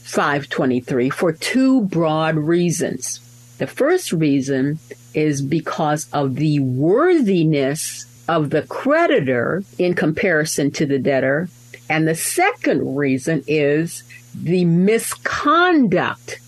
523 0.03 1.09
for 1.09 1.33
two 1.33 1.81
broad 1.81 2.35
reasons. 2.35 3.19
The 3.57 3.67
first 3.67 4.13
reason 4.13 4.79
is 5.13 5.41
because 5.41 6.07
of 6.13 6.35
the 6.35 6.59
worthiness 6.59 8.05
of 8.27 8.49
the 8.49 8.63
creditor 8.63 9.63
in 9.77 9.93
comparison 9.93 10.71
to 10.71 10.85
the 10.85 10.99
debtor. 10.99 11.49
And 11.89 12.07
the 12.07 12.15
second 12.15 12.95
reason 12.95 13.43
is 13.47 14.03
the 14.35 14.65
misconduct 14.65 16.39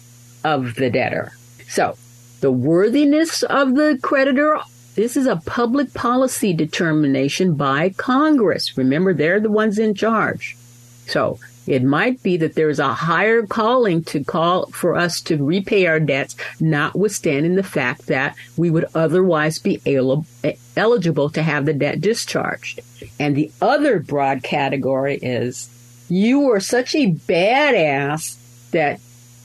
of 0.44 0.76
the 0.76 0.90
debtor. 0.90 1.32
So, 1.68 1.98
the 2.42 2.52
worthiness 2.52 3.44
of 3.44 3.76
the 3.76 4.00
creditor, 4.02 4.60
this 4.96 5.18
is 5.18 5.28
a 5.28 5.38
public 5.38 5.94
policy 5.94 6.54
determination 6.54 7.56
by 7.56 7.90
Congress. 7.90 8.78
Remember, 8.78 9.14
they're 9.14 9.40
the 9.40 9.52
ones 9.52 9.78
in 9.78 9.94
charge. 9.94 10.58
So, 11.08 11.40
it 11.70 11.84
might 11.84 12.24
be 12.24 12.36
that 12.38 12.56
there's 12.56 12.80
a 12.80 12.96
higher 12.96 13.46
calling 13.46 14.04
to 14.06 14.24
call 14.24 14.66
for 14.72 14.96
us 14.96 15.22
to 15.22 15.38
repay 15.38 15.86
our 15.86 16.00
debts, 16.00 16.36
notwithstanding 16.60 17.54
the 17.54 17.62
fact 17.62 18.08
that 18.08 18.36
we 18.58 18.72
would 18.72 18.86
otherwise 18.96 19.60
be 19.60 19.80
eligible 20.76 21.30
to 21.30 21.44
have 21.44 21.68
the 21.68 21.74
debt 21.76 22.02
discharged. 22.02 22.80
And 23.20 23.36
the 23.36 23.52
other 23.62 24.00
broad 24.00 24.42
category 24.42 25.20
is 25.22 25.70
you 26.10 26.40
were 26.40 26.60
such 26.60 26.96
a 26.96 27.12
badass 27.12 28.72
that 28.72 29.00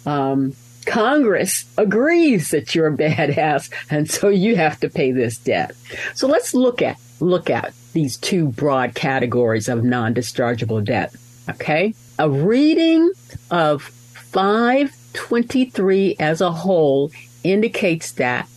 um, 0.07 0.55
Congress 0.87 1.67
agrees 1.77 2.53
that 2.53 2.75
you're 2.75 2.87
a 2.87 2.97
badass, 2.97 3.71
and 3.91 4.11
so 4.11 4.31
you 4.31 4.57
have 4.57 4.81
to 4.81 4.89
pay 4.89 5.13
this 5.13 5.37
debt. 5.37 5.73
So 6.15 6.27
let's 6.27 6.55
look 6.55 6.81
at 6.81 6.99
look 7.21 7.51
at 7.51 7.75
these 7.93 8.17
two 8.17 8.49
broad 8.49 8.95
categories 8.95 9.69
of 9.69 9.85
non-dischargeable 9.85 10.85
debt. 10.85 11.15
Okay, 11.51 11.95
a 12.19 12.31
reading 12.31 13.11
of 13.51 13.83
523 13.83 16.17
as 16.19 16.41
a 16.41 16.53
whole 16.53 17.11
indicates 17.43 18.13
that 18.13 18.49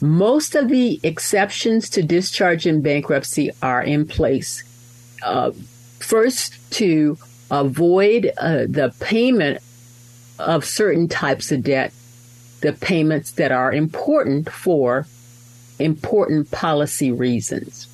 most 0.00 0.54
of 0.54 0.68
the 0.68 1.00
exceptions 1.02 1.90
to 1.90 2.02
discharge 2.02 2.66
in 2.66 2.80
bankruptcy 2.82 3.50
are 3.62 3.82
in 3.82 4.06
place. 4.06 4.64
Uh, 5.22 5.50
first, 6.00 6.58
to 6.72 7.18
avoid 7.50 8.32
uh, 8.38 8.64
the 8.68 8.94
payment 8.98 9.62
of 10.38 10.64
certain 10.64 11.06
types 11.06 11.52
of 11.52 11.62
debt, 11.62 11.92
the 12.62 12.72
payments 12.72 13.32
that 13.32 13.52
are 13.52 13.70
important 13.72 14.50
for 14.50 15.06
important 15.78 16.50
policy 16.50 17.12
reasons. 17.12 17.86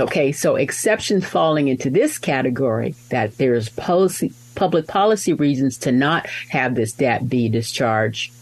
Okay, 0.00 0.30
so 0.30 0.54
exceptions 0.54 1.26
falling 1.26 1.68
into 1.68 1.90
this 1.90 2.18
category 2.18 2.94
that 3.10 3.36
there's 3.36 3.68
policy, 3.68 4.32
public 4.54 4.86
policy 4.86 5.32
reasons 5.32 5.76
to 5.78 5.92
not 5.92 6.26
have 6.50 6.74
this 6.74 6.92
debt 6.92 7.28
be 7.28 7.48
discharged 7.48 8.32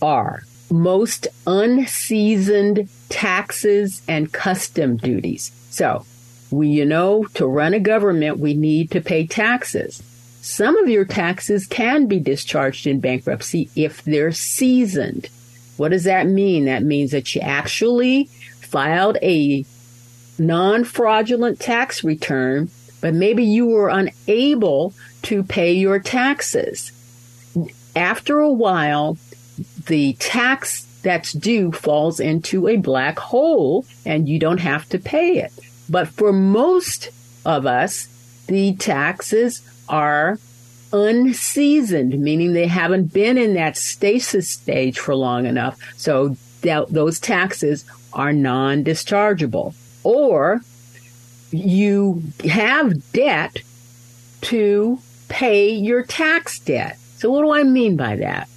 are 0.00 0.42
most 0.70 1.28
unseasoned 1.46 2.88
taxes 3.08 4.02
and 4.08 4.32
custom 4.32 4.96
duties. 4.96 5.52
So, 5.70 6.04
we, 6.50 6.68
you 6.68 6.84
know, 6.84 7.24
to 7.34 7.46
run 7.46 7.74
a 7.74 7.80
government, 7.80 8.38
we 8.38 8.54
need 8.54 8.90
to 8.90 9.00
pay 9.00 9.26
taxes. 9.26 10.02
Some 10.40 10.76
of 10.76 10.88
your 10.88 11.04
taxes 11.04 11.66
can 11.66 12.06
be 12.06 12.18
discharged 12.18 12.86
in 12.88 12.98
bankruptcy 12.98 13.70
if 13.76 14.02
they're 14.02 14.32
seasoned. 14.32 15.28
What 15.76 15.90
does 15.90 16.04
that 16.04 16.26
mean? 16.26 16.64
That 16.64 16.82
means 16.82 17.12
that 17.12 17.32
you 17.34 17.40
actually 17.40 18.24
filed 18.60 19.18
a 19.22 19.64
non 20.38 20.84
fraudulent 20.84 21.60
tax 21.60 22.02
return, 22.04 22.70
but 23.00 23.14
maybe 23.14 23.44
you 23.44 23.66
were 23.66 23.88
unable 23.88 24.94
to 25.22 25.42
pay 25.42 25.72
your 25.72 25.98
taxes. 25.98 26.92
After 27.94 28.38
a 28.38 28.52
while, 28.52 29.18
the 29.86 30.14
tax 30.14 30.86
that's 31.02 31.32
due 31.32 31.72
falls 31.72 32.20
into 32.20 32.68
a 32.68 32.76
black 32.76 33.18
hole 33.18 33.84
and 34.06 34.28
you 34.28 34.38
don't 34.38 34.60
have 34.60 34.88
to 34.90 34.98
pay 34.98 35.38
it. 35.38 35.52
But 35.88 36.08
for 36.08 36.32
most 36.32 37.10
of 37.44 37.66
us, 37.66 38.08
the 38.46 38.74
taxes 38.76 39.62
are 39.88 40.38
unseasoned, 40.92 42.18
meaning 42.20 42.52
they 42.52 42.66
haven't 42.66 43.12
been 43.12 43.36
in 43.36 43.54
that 43.54 43.76
stasis 43.76 44.48
stage 44.48 44.98
for 44.98 45.14
long 45.14 45.46
enough. 45.46 45.78
So 45.96 46.36
those 46.62 47.18
taxes 47.18 47.84
are 48.12 48.32
non 48.32 48.84
dischargeable 48.84 49.74
or 50.04 50.60
you 51.50 52.22
have 52.44 53.12
debt 53.12 53.58
to 54.42 54.98
pay 55.28 55.70
your 55.70 56.02
tax 56.02 56.58
debt. 56.58 56.98
So, 57.16 57.30
what 57.30 57.42
do 57.42 57.52
I 57.52 57.62
mean 57.62 57.96
by 57.96 58.16
that? 58.16 58.48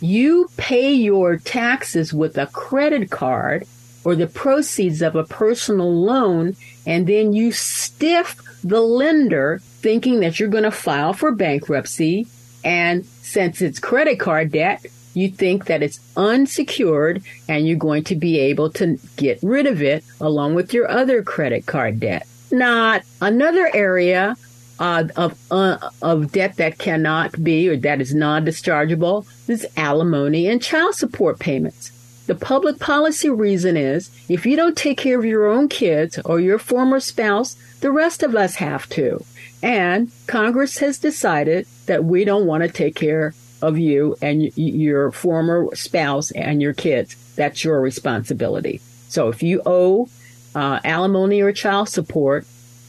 You 0.00 0.50
pay 0.56 0.92
your 0.92 1.36
taxes 1.36 2.12
with 2.12 2.36
a 2.36 2.46
credit 2.46 3.10
card 3.10 3.66
or 4.04 4.14
the 4.14 4.26
proceeds 4.26 5.00
of 5.00 5.16
a 5.16 5.24
personal 5.24 5.92
loan, 5.92 6.56
and 6.86 7.06
then 7.06 7.32
you 7.32 7.52
stiff 7.52 8.36
the 8.62 8.80
lender 8.80 9.60
thinking 9.62 10.20
that 10.20 10.38
you're 10.38 10.48
going 10.48 10.64
to 10.64 10.70
file 10.70 11.12
for 11.12 11.32
bankruptcy. 11.32 12.26
And 12.64 13.04
since 13.22 13.62
it's 13.62 13.78
credit 13.78 14.18
card 14.18 14.52
debt, 14.52 14.84
you 15.14 15.28
think 15.28 15.66
that 15.66 15.82
it's 15.82 16.00
unsecured 16.16 17.22
and 17.48 17.66
you're 17.66 17.78
going 17.78 18.04
to 18.04 18.16
be 18.16 18.38
able 18.38 18.70
to 18.70 18.98
get 19.16 19.38
rid 19.42 19.66
of 19.66 19.80
it 19.80 20.04
along 20.20 20.54
with 20.54 20.74
your 20.74 20.90
other 20.90 21.22
credit 21.22 21.66
card 21.66 22.00
debt. 22.00 22.26
Not 22.50 23.02
another 23.20 23.70
area 23.72 24.36
uh, 24.78 25.04
of 25.16 25.38
uh, 25.50 25.78
of 26.02 26.32
debt 26.32 26.56
that 26.56 26.78
cannot 26.78 27.42
be 27.42 27.68
or 27.68 27.76
that 27.76 28.00
is 28.00 28.14
non-dischargeable 28.14 29.26
is 29.48 29.66
alimony 29.76 30.48
and 30.48 30.62
child 30.62 30.94
support 30.94 31.38
payments. 31.38 31.90
The 32.26 32.34
public 32.34 32.78
policy 32.78 33.28
reason 33.28 33.76
is 33.76 34.10
if 34.28 34.46
you 34.46 34.56
don't 34.56 34.76
take 34.76 34.98
care 34.98 35.18
of 35.18 35.24
your 35.24 35.46
own 35.46 35.68
kids 35.68 36.18
or 36.24 36.40
your 36.40 36.58
former 36.58 36.98
spouse, 36.98 37.54
the 37.80 37.90
rest 37.90 38.22
of 38.22 38.34
us 38.34 38.56
have 38.56 38.88
to. 38.90 39.22
And 39.62 40.10
Congress 40.26 40.78
has 40.78 40.98
decided 40.98 41.66
that 41.86 42.04
we 42.04 42.24
don't 42.24 42.46
want 42.46 42.62
to 42.62 42.68
take 42.68 42.94
care 42.94 43.34
of 43.64 43.78
you 43.78 44.16
and 44.22 44.42
your 44.56 45.10
former 45.12 45.74
spouse 45.74 46.30
and 46.32 46.60
your 46.60 46.74
kids. 46.74 47.16
That's 47.34 47.64
your 47.64 47.80
responsibility. 47.80 48.80
So 49.08 49.28
if 49.28 49.42
you 49.42 49.62
owe 49.64 50.08
uh, 50.54 50.80
alimony 50.84 51.40
or 51.40 51.52
child 51.52 51.88
support, 51.88 52.46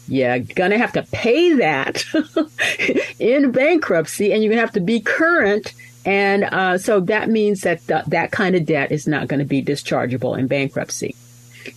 you're 0.07 0.39
gonna 0.39 0.77
have 0.77 0.93
to 0.93 1.03
pay 1.03 1.53
that 1.53 2.03
in 3.19 3.51
bankruptcy, 3.51 4.31
and 4.31 4.43
you're 4.43 4.51
gonna 4.51 4.61
have 4.61 4.73
to 4.73 4.79
be 4.79 4.99
current. 4.99 5.73
And 6.05 6.43
uh, 6.43 6.77
so 6.77 6.99
that 7.01 7.29
means 7.29 7.61
that 7.61 7.85
th- 7.87 8.05
that 8.05 8.31
kind 8.31 8.55
of 8.55 8.65
debt 8.65 8.91
is 8.91 9.07
not 9.07 9.27
going 9.27 9.39
to 9.39 9.45
be 9.45 9.63
dischargeable 9.63 10.37
in 10.37 10.45
bankruptcy. 10.45 11.15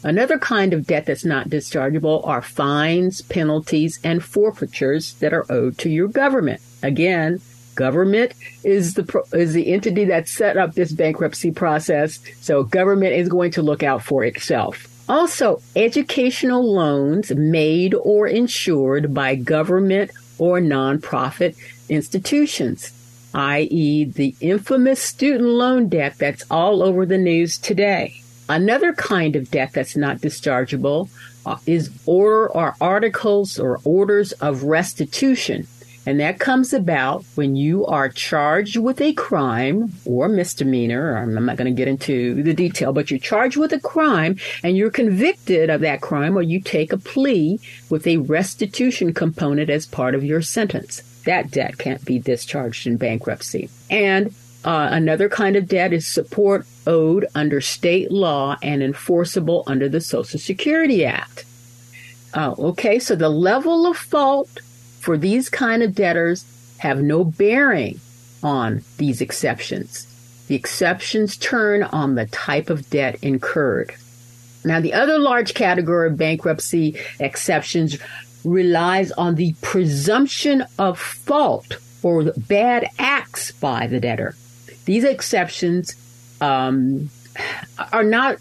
Another 0.04 0.38
kind 0.38 0.74
of 0.74 0.86
debt 0.86 1.06
that's 1.06 1.24
not 1.24 1.48
dischargeable 1.48 2.26
are 2.26 2.42
fines, 2.42 3.22
penalties, 3.22 3.98
and 4.04 4.22
forfeitures 4.22 5.14
that 5.14 5.32
are 5.32 5.50
owed 5.50 5.78
to 5.78 5.88
your 5.88 6.08
government. 6.08 6.60
Again, 6.82 7.40
government 7.78 8.34
is 8.64 8.94
the 8.94 9.06
is 9.32 9.52
the 9.52 9.72
entity 9.72 10.04
that 10.06 10.28
set 10.28 10.56
up 10.56 10.74
this 10.74 10.90
bankruptcy 10.90 11.52
process, 11.52 12.18
so 12.40 12.64
government 12.64 13.14
is 13.14 13.28
going 13.28 13.52
to 13.52 13.62
look 13.62 13.84
out 13.84 14.02
for 14.02 14.24
itself. 14.24 14.88
Also, 15.08 15.62
educational 15.76 16.74
loans 16.74 17.30
made 17.30 17.94
or 17.94 18.26
insured 18.26 19.14
by 19.14 19.36
government 19.36 20.10
or 20.38 20.60
nonprofit 20.60 21.56
institutions, 21.88 22.92
i.e., 23.32 24.04
the 24.04 24.34
infamous 24.40 25.00
student 25.00 25.48
loan 25.48 25.88
debt 25.88 26.18
that's 26.18 26.44
all 26.50 26.82
over 26.82 27.06
the 27.06 27.16
news 27.16 27.56
today. 27.56 28.20
Another 28.48 28.92
kind 28.92 29.36
of 29.36 29.50
debt 29.50 29.70
that's 29.72 29.96
not 29.96 30.18
dischargeable 30.18 31.08
uh, 31.46 31.56
is 31.64 31.90
order 32.06 32.48
or 32.48 32.74
articles 32.80 33.58
or 33.58 33.78
orders 33.84 34.32
of 34.32 34.64
restitution. 34.64 35.68
And 36.08 36.20
that 36.20 36.38
comes 36.38 36.72
about 36.72 37.22
when 37.34 37.54
you 37.54 37.84
are 37.84 38.08
charged 38.08 38.78
with 38.78 38.98
a 39.02 39.12
crime 39.12 39.92
or 40.06 40.26
misdemeanor. 40.26 41.18
I'm 41.18 41.44
not 41.44 41.58
going 41.58 41.70
to 41.70 41.76
get 41.78 41.86
into 41.86 42.42
the 42.42 42.54
detail, 42.54 42.94
but 42.94 43.10
you're 43.10 43.20
charged 43.20 43.58
with 43.58 43.74
a 43.74 43.78
crime 43.78 44.38
and 44.62 44.74
you're 44.74 44.88
convicted 44.88 45.68
of 45.68 45.82
that 45.82 46.00
crime 46.00 46.34
or 46.34 46.40
you 46.40 46.62
take 46.62 46.94
a 46.94 46.96
plea 46.96 47.60
with 47.90 48.06
a 48.06 48.16
restitution 48.16 49.12
component 49.12 49.68
as 49.68 49.84
part 49.84 50.14
of 50.14 50.24
your 50.24 50.40
sentence. 50.40 51.02
That 51.26 51.50
debt 51.50 51.76
can't 51.76 52.02
be 52.06 52.18
discharged 52.18 52.86
in 52.86 52.96
bankruptcy. 52.96 53.68
And 53.90 54.28
uh, 54.64 54.88
another 54.90 55.28
kind 55.28 55.56
of 55.56 55.68
debt 55.68 55.92
is 55.92 56.06
support 56.06 56.64
owed 56.86 57.26
under 57.34 57.60
state 57.60 58.10
law 58.10 58.56
and 58.62 58.82
enforceable 58.82 59.62
under 59.66 59.90
the 59.90 60.00
Social 60.00 60.40
Security 60.40 61.04
Act. 61.04 61.44
Uh, 62.32 62.54
okay, 62.58 62.98
so 62.98 63.14
the 63.14 63.28
level 63.28 63.86
of 63.86 63.98
fault 63.98 64.58
for 65.08 65.16
these 65.16 65.48
kind 65.48 65.82
of 65.82 65.94
debtors 65.94 66.44
have 66.76 67.00
no 67.00 67.24
bearing 67.24 67.98
on 68.42 68.82
these 68.98 69.22
exceptions. 69.22 70.06
The 70.48 70.54
exceptions 70.54 71.38
turn 71.38 71.82
on 71.82 72.14
the 72.14 72.26
type 72.26 72.68
of 72.68 72.90
debt 72.90 73.16
incurred. 73.22 73.94
Now, 74.66 74.80
the 74.80 74.92
other 74.92 75.18
large 75.18 75.54
category 75.54 76.10
of 76.10 76.18
bankruptcy 76.18 77.00
exceptions 77.18 77.96
relies 78.44 79.10
on 79.12 79.36
the 79.36 79.54
presumption 79.62 80.66
of 80.78 80.98
fault 80.98 81.78
or 82.02 82.24
bad 82.36 82.90
acts 82.98 83.50
by 83.52 83.86
the 83.86 84.00
debtor. 84.00 84.34
These 84.84 85.04
exceptions 85.04 85.96
um, 86.42 87.08
are 87.94 88.04
not 88.04 88.36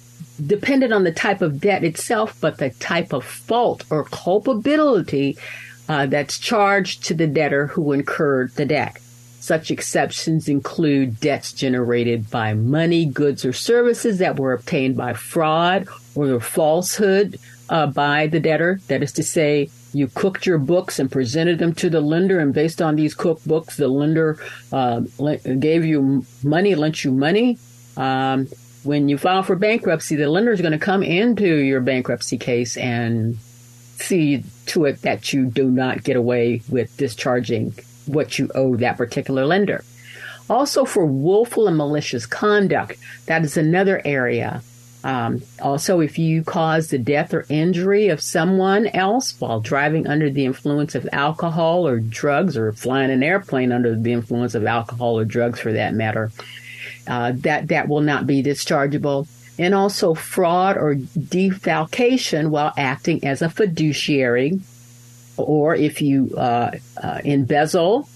dependent 0.46 0.92
on 0.92 1.06
the 1.06 1.14
type 1.14 1.42
of 1.42 1.62
debt 1.62 1.86
itself, 1.86 2.36
but 2.42 2.58
the 2.58 2.72
type 2.72 3.14
of 3.14 3.24
fault 3.24 3.86
or 3.90 4.04
culpability 4.04 5.38
uh, 5.90 6.06
that's 6.06 6.38
charged 6.38 7.06
to 7.06 7.14
the 7.14 7.28
debtor 7.28 7.68
who 7.68 7.94
incurred 7.94 8.52
the 8.56 8.66
debt. 8.66 8.98
Such 9.40 9.72
exceptions 9.72 10.50
include 10.50 11.20
debts 11.22 11.54
generated 11.54 12.30
by 12.30 12.54
money, 12.54 13.06
goods, 13.06 13.46
or 13.46 13.54
services 13.54 14.18
that 14.18 14.38
were 14.38 14.52
obtained 14.52 14.98
by 14.98 15.14
fraud 15.14 15.88
or 16.16 16.42
falsehood 16.42 17.40
uh, 17.70 17.88
by 17.88 18.28
the 18.28 18.40
debtor. 18.42 18.82
That 18.88 19.04
is 19.04 19.14
to 19.14 19.24
say, 19.24 19.70
you 19.94 20.08
cooked 20.08 20.46
your 20.46 20.58
books 20.58 21.00
and 21.00 21.10
presented 21.10 21.60
them 21.60 21.74
to 21.76 21.90
the 21.90 22.02
lender, 22.02 22.40
and 22.40 22.54
based 22.54 22.82
on 22.82 22.98
these 22.98 23.16
cookbooks, 23.16 23.78
the 23.78 23.88
lender 23.88 24.38
uh, 24.74 25.00
gave 25.60 25.86
you 25.86 26.26
money, 26.44 26.76
lent 26.76 27.06
you 27.06 27.12
money. 27.12 27.58
Um, 27.96 28.48
when 28.84 29.10
you 29.10 29.18
file 29.18 29.44
for 29.44 29.56
bankruptcy, 29.56 30.16
the 30.16 30.30
lender 30.30 30.52
is 30.52 30.62
going 30.62 30.74
to 30.74 30.78
come 30.78 31.04
into 31.04 31.48
your 31.48 31.82
bankruptcy 31.82 32.38
case 32.38 32.78
and 32.78 33.38
see 33.98 34.44
to 34.68 34.86
it 34.86 35.02
that 35.02 35.34
you 35.34 35.46
do 35.46 35.70
not 35.70 36.04
get 36.04 36.16
away 36.16 36.62
with 36.70 36.96
discharging 36.98 37.74
what 38.06 38.40
you 38.40 38.50
owe 38.56 38.76
that 38.78 38.98
particular 38.98 39.46
lender. 39.46 39.84
Also, 40.50 40.86
for 40.86 41.06
willful 41.06 41.68
and 41.68 41.76
malicious 41.76 42.26
conduct, 42.26 42.98
that 43.26 43.44
is 43.44 43.58
another 43.58 44.02
area. 44.06 44.62
Um, 45.04 45.42
also, 45.62 46.00
if 46.00 46.18
you 46.18 46.44
cause 46.44 46.90
the 46.90 46.98
death 46.98 47.34
or 47.34 47.46
injury 47.50 48.10
of 48.10 48.22
someone 48.22 48.88
else 48.88 49.40
while 49.40 49.60
driving 49.60 50.08
under 50.08 50.30
the 50.30 50.46
influence 50.46 50.96
of 50.96 51.08
alcohol 51.12 51.88
or 51.88 52.00
drugs, 52.00 52.58
or 52.58 52.72
flying 52.74 53.12
an 53.12 53.24
airplane 53.24 53.72
under 53.72 53.96
the 53.96 54.14
influence 54.14 54.56
of 54.56 54.66
alcohol 54.66 55.20
or 55.20 55.26
drugs, 55.26 55.60
for 55.60 55.74
that 55.74 55.94
matter, 55.94 56.32
uh, 57.08 57.34
that 57.36 57.68
that 57.68 57.88
will 57.88 58.02
not 58.02 58.26
be 58.26 58.42
dischargeable 58.42 59.28
and 59.60 59.74
also 59.74 60.14
fraud 60.14 60.78
or 60.78 60.96
defalcation 60.96 62.50
while 62.50 62.74
acting 62.78 63.24
as 63.24 63.42
a 63.42 63.50
fiduciary, 63.50 64.60
or 65.38 65.76
if 65.76 66.02
you 66.02 66.34
uh, 66.38 66.72
uh, 67.02 67.22
embezzle 67.24 68.08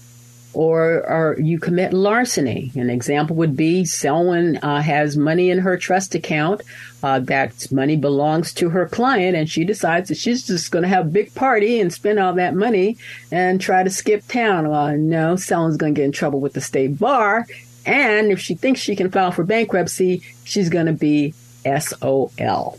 or, 0.54 1.08
or 1.08 1.36
you 1.40 1.58
commit 1.58 1.92
larceny. 1.92 2.70
An 2.74 2.90
example 2.90 3.36
would 3.36 3.56
be 3.56 3.84
Selwyn 3.84 4.58
uh, 4.58 4.82
has 4.82 5.16
money 5.16 5.50
in 5.50 5.58
her 5.58 5.76
trust 5.76 6.14
account. 6.14 6.62
Uh, 7.02 7.18
that 7.20 7.72
money 7.72 7.96
belongs 7.96 8.52
to 8.54 8.68
her 8.70 8.86
client, 8.86 9.36
and 9.36 9.48
she 9.48 9.64
decides 9.64 10.08
that 10.08 10.18
she's 10.18 10.46
just 10.46 10.70
going 10.70 10.82
to 10.82 10.88
have 10.88 11.06
a 11.06 11.10
big 11.10 11.34
party 11.34 11.80
and 11.80 11.92
spend 11.92 12.18
all 12.18 12.34
that 12.34 12.54
money 12.54 12.96
and 13.30 13.60
try 13.60 13.82
to 13.82 13.90
skip 13.90 14.26
town. 14.28 14.68
Well, 14.68 14.96
no, 14.96 15.36
Selwyn's 15.36 15.76
going 15.76 15.94
to 15.94 16.00
get 16.00 16.04
in 16.04 16.12
trouble 16.12 16.40
with 16.40 16.52
the 16.52 16.60
state 16.60 16.98
bar. 16.98 17.46
And 17.84 18.30
if 18.30 18.40
she 18.40 18.54
thinks 18.54 18.80
she 18.80 18.96
can 18.96 19.10
file 19.10 19.32
for 19.32 19.44
bankruptcy, 19.44 20.22
she's 20.44 20.68
going 20.68 20.86
to 20.86 20.92
be 20.92 21.34
SOL. 21.64 22.78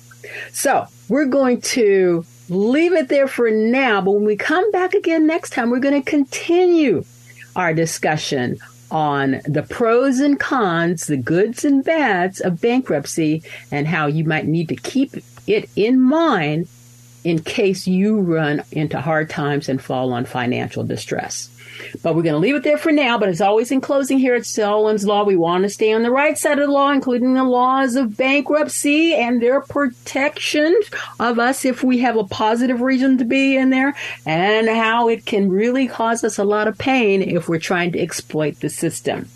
So 0.52 0.88
we're 1.10 1.26
going 1.26 1.62
to 1.62 2.26
leave 2.50 2.94
it 2.94 3.10
there 3.10 3.28
for 3.28 3.50
now. 3.52 4.02
But 4.02 4.12
when 4.12 4.26
we 4.26 4.36
come 4.36 4.70
back 4.72 4.94
again 4.94 5.28
next 5.28 5.52
time, 5.52 5.70
we're 5.70 5.80
going 5.80 6.02
to 6.02 6.10
continue 6.10 7.04
our 7.56 7.74
discussion 7.74 8.58
on 8.92 9.42
the 9.46 9.64
pros 9.64 10.20
and 10.20 10.40
cons, 10.40 11.08
the 11.08 11.18
goods 11.18 11.66
and 11.66 11.84
bads 11.84 12.40
of 12.40 12.62
bankruptcy, 12.62 13.44
and 13.72 13.88
how 13.88 14.08
you 14.08 14.24
might 14.24 14.46
need 14.46 14.70
to 14.70 14.76
keep 14.76 15.16
it 15.48 15.70
in 15.76 16.00
mind 16.00 16.68
in 17.24 17.42
case 17.42 17.88
you 17.88 18.20
run 18.20 18.64
into 18.72 19.00
hard 19.00 19.30
times 19.30 19.70
and 19.70 19.82
fall 19.82 20.14
on 20.14 20.26
financial 20.26 20.84
distress. 20.84 21.50
But 22.02 22.16
we're 22.16 22.24
going 22.24 22.34
to 22.34 22.40
leave 22.40 22.56
it 22.56 22.64
there 22.64 22.78
for 22.78 22.92
now. 22.92 23.18
But 23.18 23.30
as 23.30 23.42
always, 23.42 23.72
in 23.72 23.82
closing 23.82 24.20
here 24.20 24.36
at 24.36 24.46
Selwyn's 24.46 25.06
Law, 25.06 25.24
we 25.24 25.36
want 25.36 25.64
to 25.64 25.70
stay 25.70 25.92
on 25.92 26.04
the 26.04 26.12
right 26.12 26.38
side 26.38 26.60
of 26.60 26.68
the 26.68 26.72
law, 26.72 26.92
including 26.92 27.34
the 27.34 27.44
laws 27.44 27.96
of 27.96 28.16
bankruptcy 28.16 29.14
and 29.14 29.42
their 29.42 29.62
protection 29.62 30.80
of 31.20 31.40
us 31.40 31.66
if 31.66 31.84
we 31.84 32.00
have 32.00 32.16
a 32.16 32.24
positive 32.26 32.82
reason 32.82 33.18
to 33.18 33.26
be 33.26 33.58
in 33.58 33.70
there, 33.70 33.96
and 34.26 34.68
how 34.68 35.10
it 35.10 35.26
can 35.26 35.50
really 35.50 35.88
cause 35.88 36.24
us 36.24 36.38
a 36.38 36.44
lot 36.44 36.68
of 36.68 36.78
pain 36.78 37.22
if 37.22 37.50
we're 37.50 37.60
trying 37.60 37.92
to 37.92 38.00
exploit 38.00 38.60
the 38.60 38.70
system. 38.70 39.28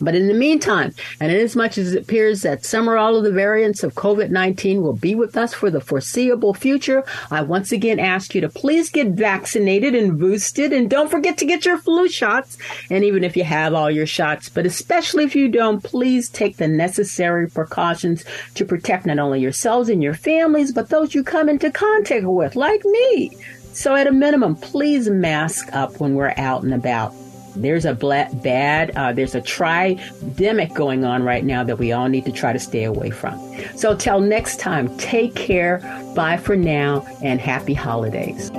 But 0.00 0.14
in 0.14 0.28
the 0.28 0.34
meantime, 0.34 0.94
and 1.20 1.32
inasmuch 1.32 1.78
as 1.78 1.94
it 1.94 2.02
appears 2.02 2.42
that 2.42 2.64
some 2.64 2.88
or 2.88 2.96
all 2.96 3.16
of 3.16 3.24
the 3.24 3.32
variants 3.32 3.82
of 3.82 3.94
COVID 3.94 4.30
19 4.30 4.82
will 4.82 4.92
be 4.92 5.14
with 5.14 5.36
us 5.36 5.54
for 5.54 5.70
the 5.70 5.80
foreseeable 5.80 6.54
future, 6.54 7.04
I 7.30 7.42
once 7.42 7.72
again 7.72 7.98
ask 7.98 8.34
you 8.34 8.40
to 8.42 8.48
please 8.48 8.90
get 8.90 9.08
vaccinated 9.08 9.94
and 9.94 10.18
boosted. 10.18 10.72
And 10.72 10.90
don't 10.90 11.10
forget 11.10 11.38
to 11.38 11.46
get 11.46 11.64
your 11.64 11.78
flu 11.78 12.08
shots. 12.08 12.58
And 12.90 13.04
even 13.04 13.24
if 13.24 13.36
you 13.36 13.44
have 13.44 13.74
all 13.74 13.90
your 13.90 14.06
shots, 14.06 14.48
but 14.48 14.66
especially 14.66 15.24
if 15.24 15.34
you 15.34 15.48
don't, 15.48 15.82
please 15.82 16.28
take 16.28 16.56
the 16.56 16.68
necessary 16.68 17.48
precautions 17.48 18.24
to 18.54 18.64
protect 18.64 19.06
not 19.06 19.18
only 19.18 19.40
yourselves 19.40 19.88
and 19.88 20.02
your 20.02 20.14
families, 20.14 20.72
but 20.72 20.88
those 20.88 21.14
you 21.14 21.22
come 21.22 21.48
into 21.48 21.70
contact 21.70 22.24
with, 22.24 22.56
like 22.56 22.84
me. 22.84 23.36
So, 23.72 23.94
at 23.94 24.06
a 24.06 24.12
minimum, 24.12 24.56
please 24.56 25.10
mask 25.10 25.68
up 25.72 26.00
when 26.00 26.14
we're 26.14 26.34
out 26.36 26.62
and 26.62 26.72
about. 26.72 27.12
There's 27.56 27.84
a 27.84 27.94
bad, 27.94 28.90
uh, 28.96 29.12
there's 29.12 29.34
a 29.34 29.40
tridemic 29.40 30.74
going 30.74 31.04
on 31.04 31.22
right 31.22 31.44
now 31.44 31.64
that 31.64 31.78
we 31.78 31.92
all 31.92 32.08
need 32.08 32.24
to 32.26 32.32
try 32.32 32.52
to 32.52 32.58
stay 32.58 32.84
away 32.84 33.10
from. 33.10 33.38
So 33.76 33.96
till 33.96 34.20
next 34.20 34.60
time, 34.60 34.96
take 34.98 35.34
care, 35.34 35.78
bye 36.14 36.36
for 36.36 36.56
now, 36.56 37.06
and 37.22 37.40
happy 37.40 37.74
holidays. 37.74 38.50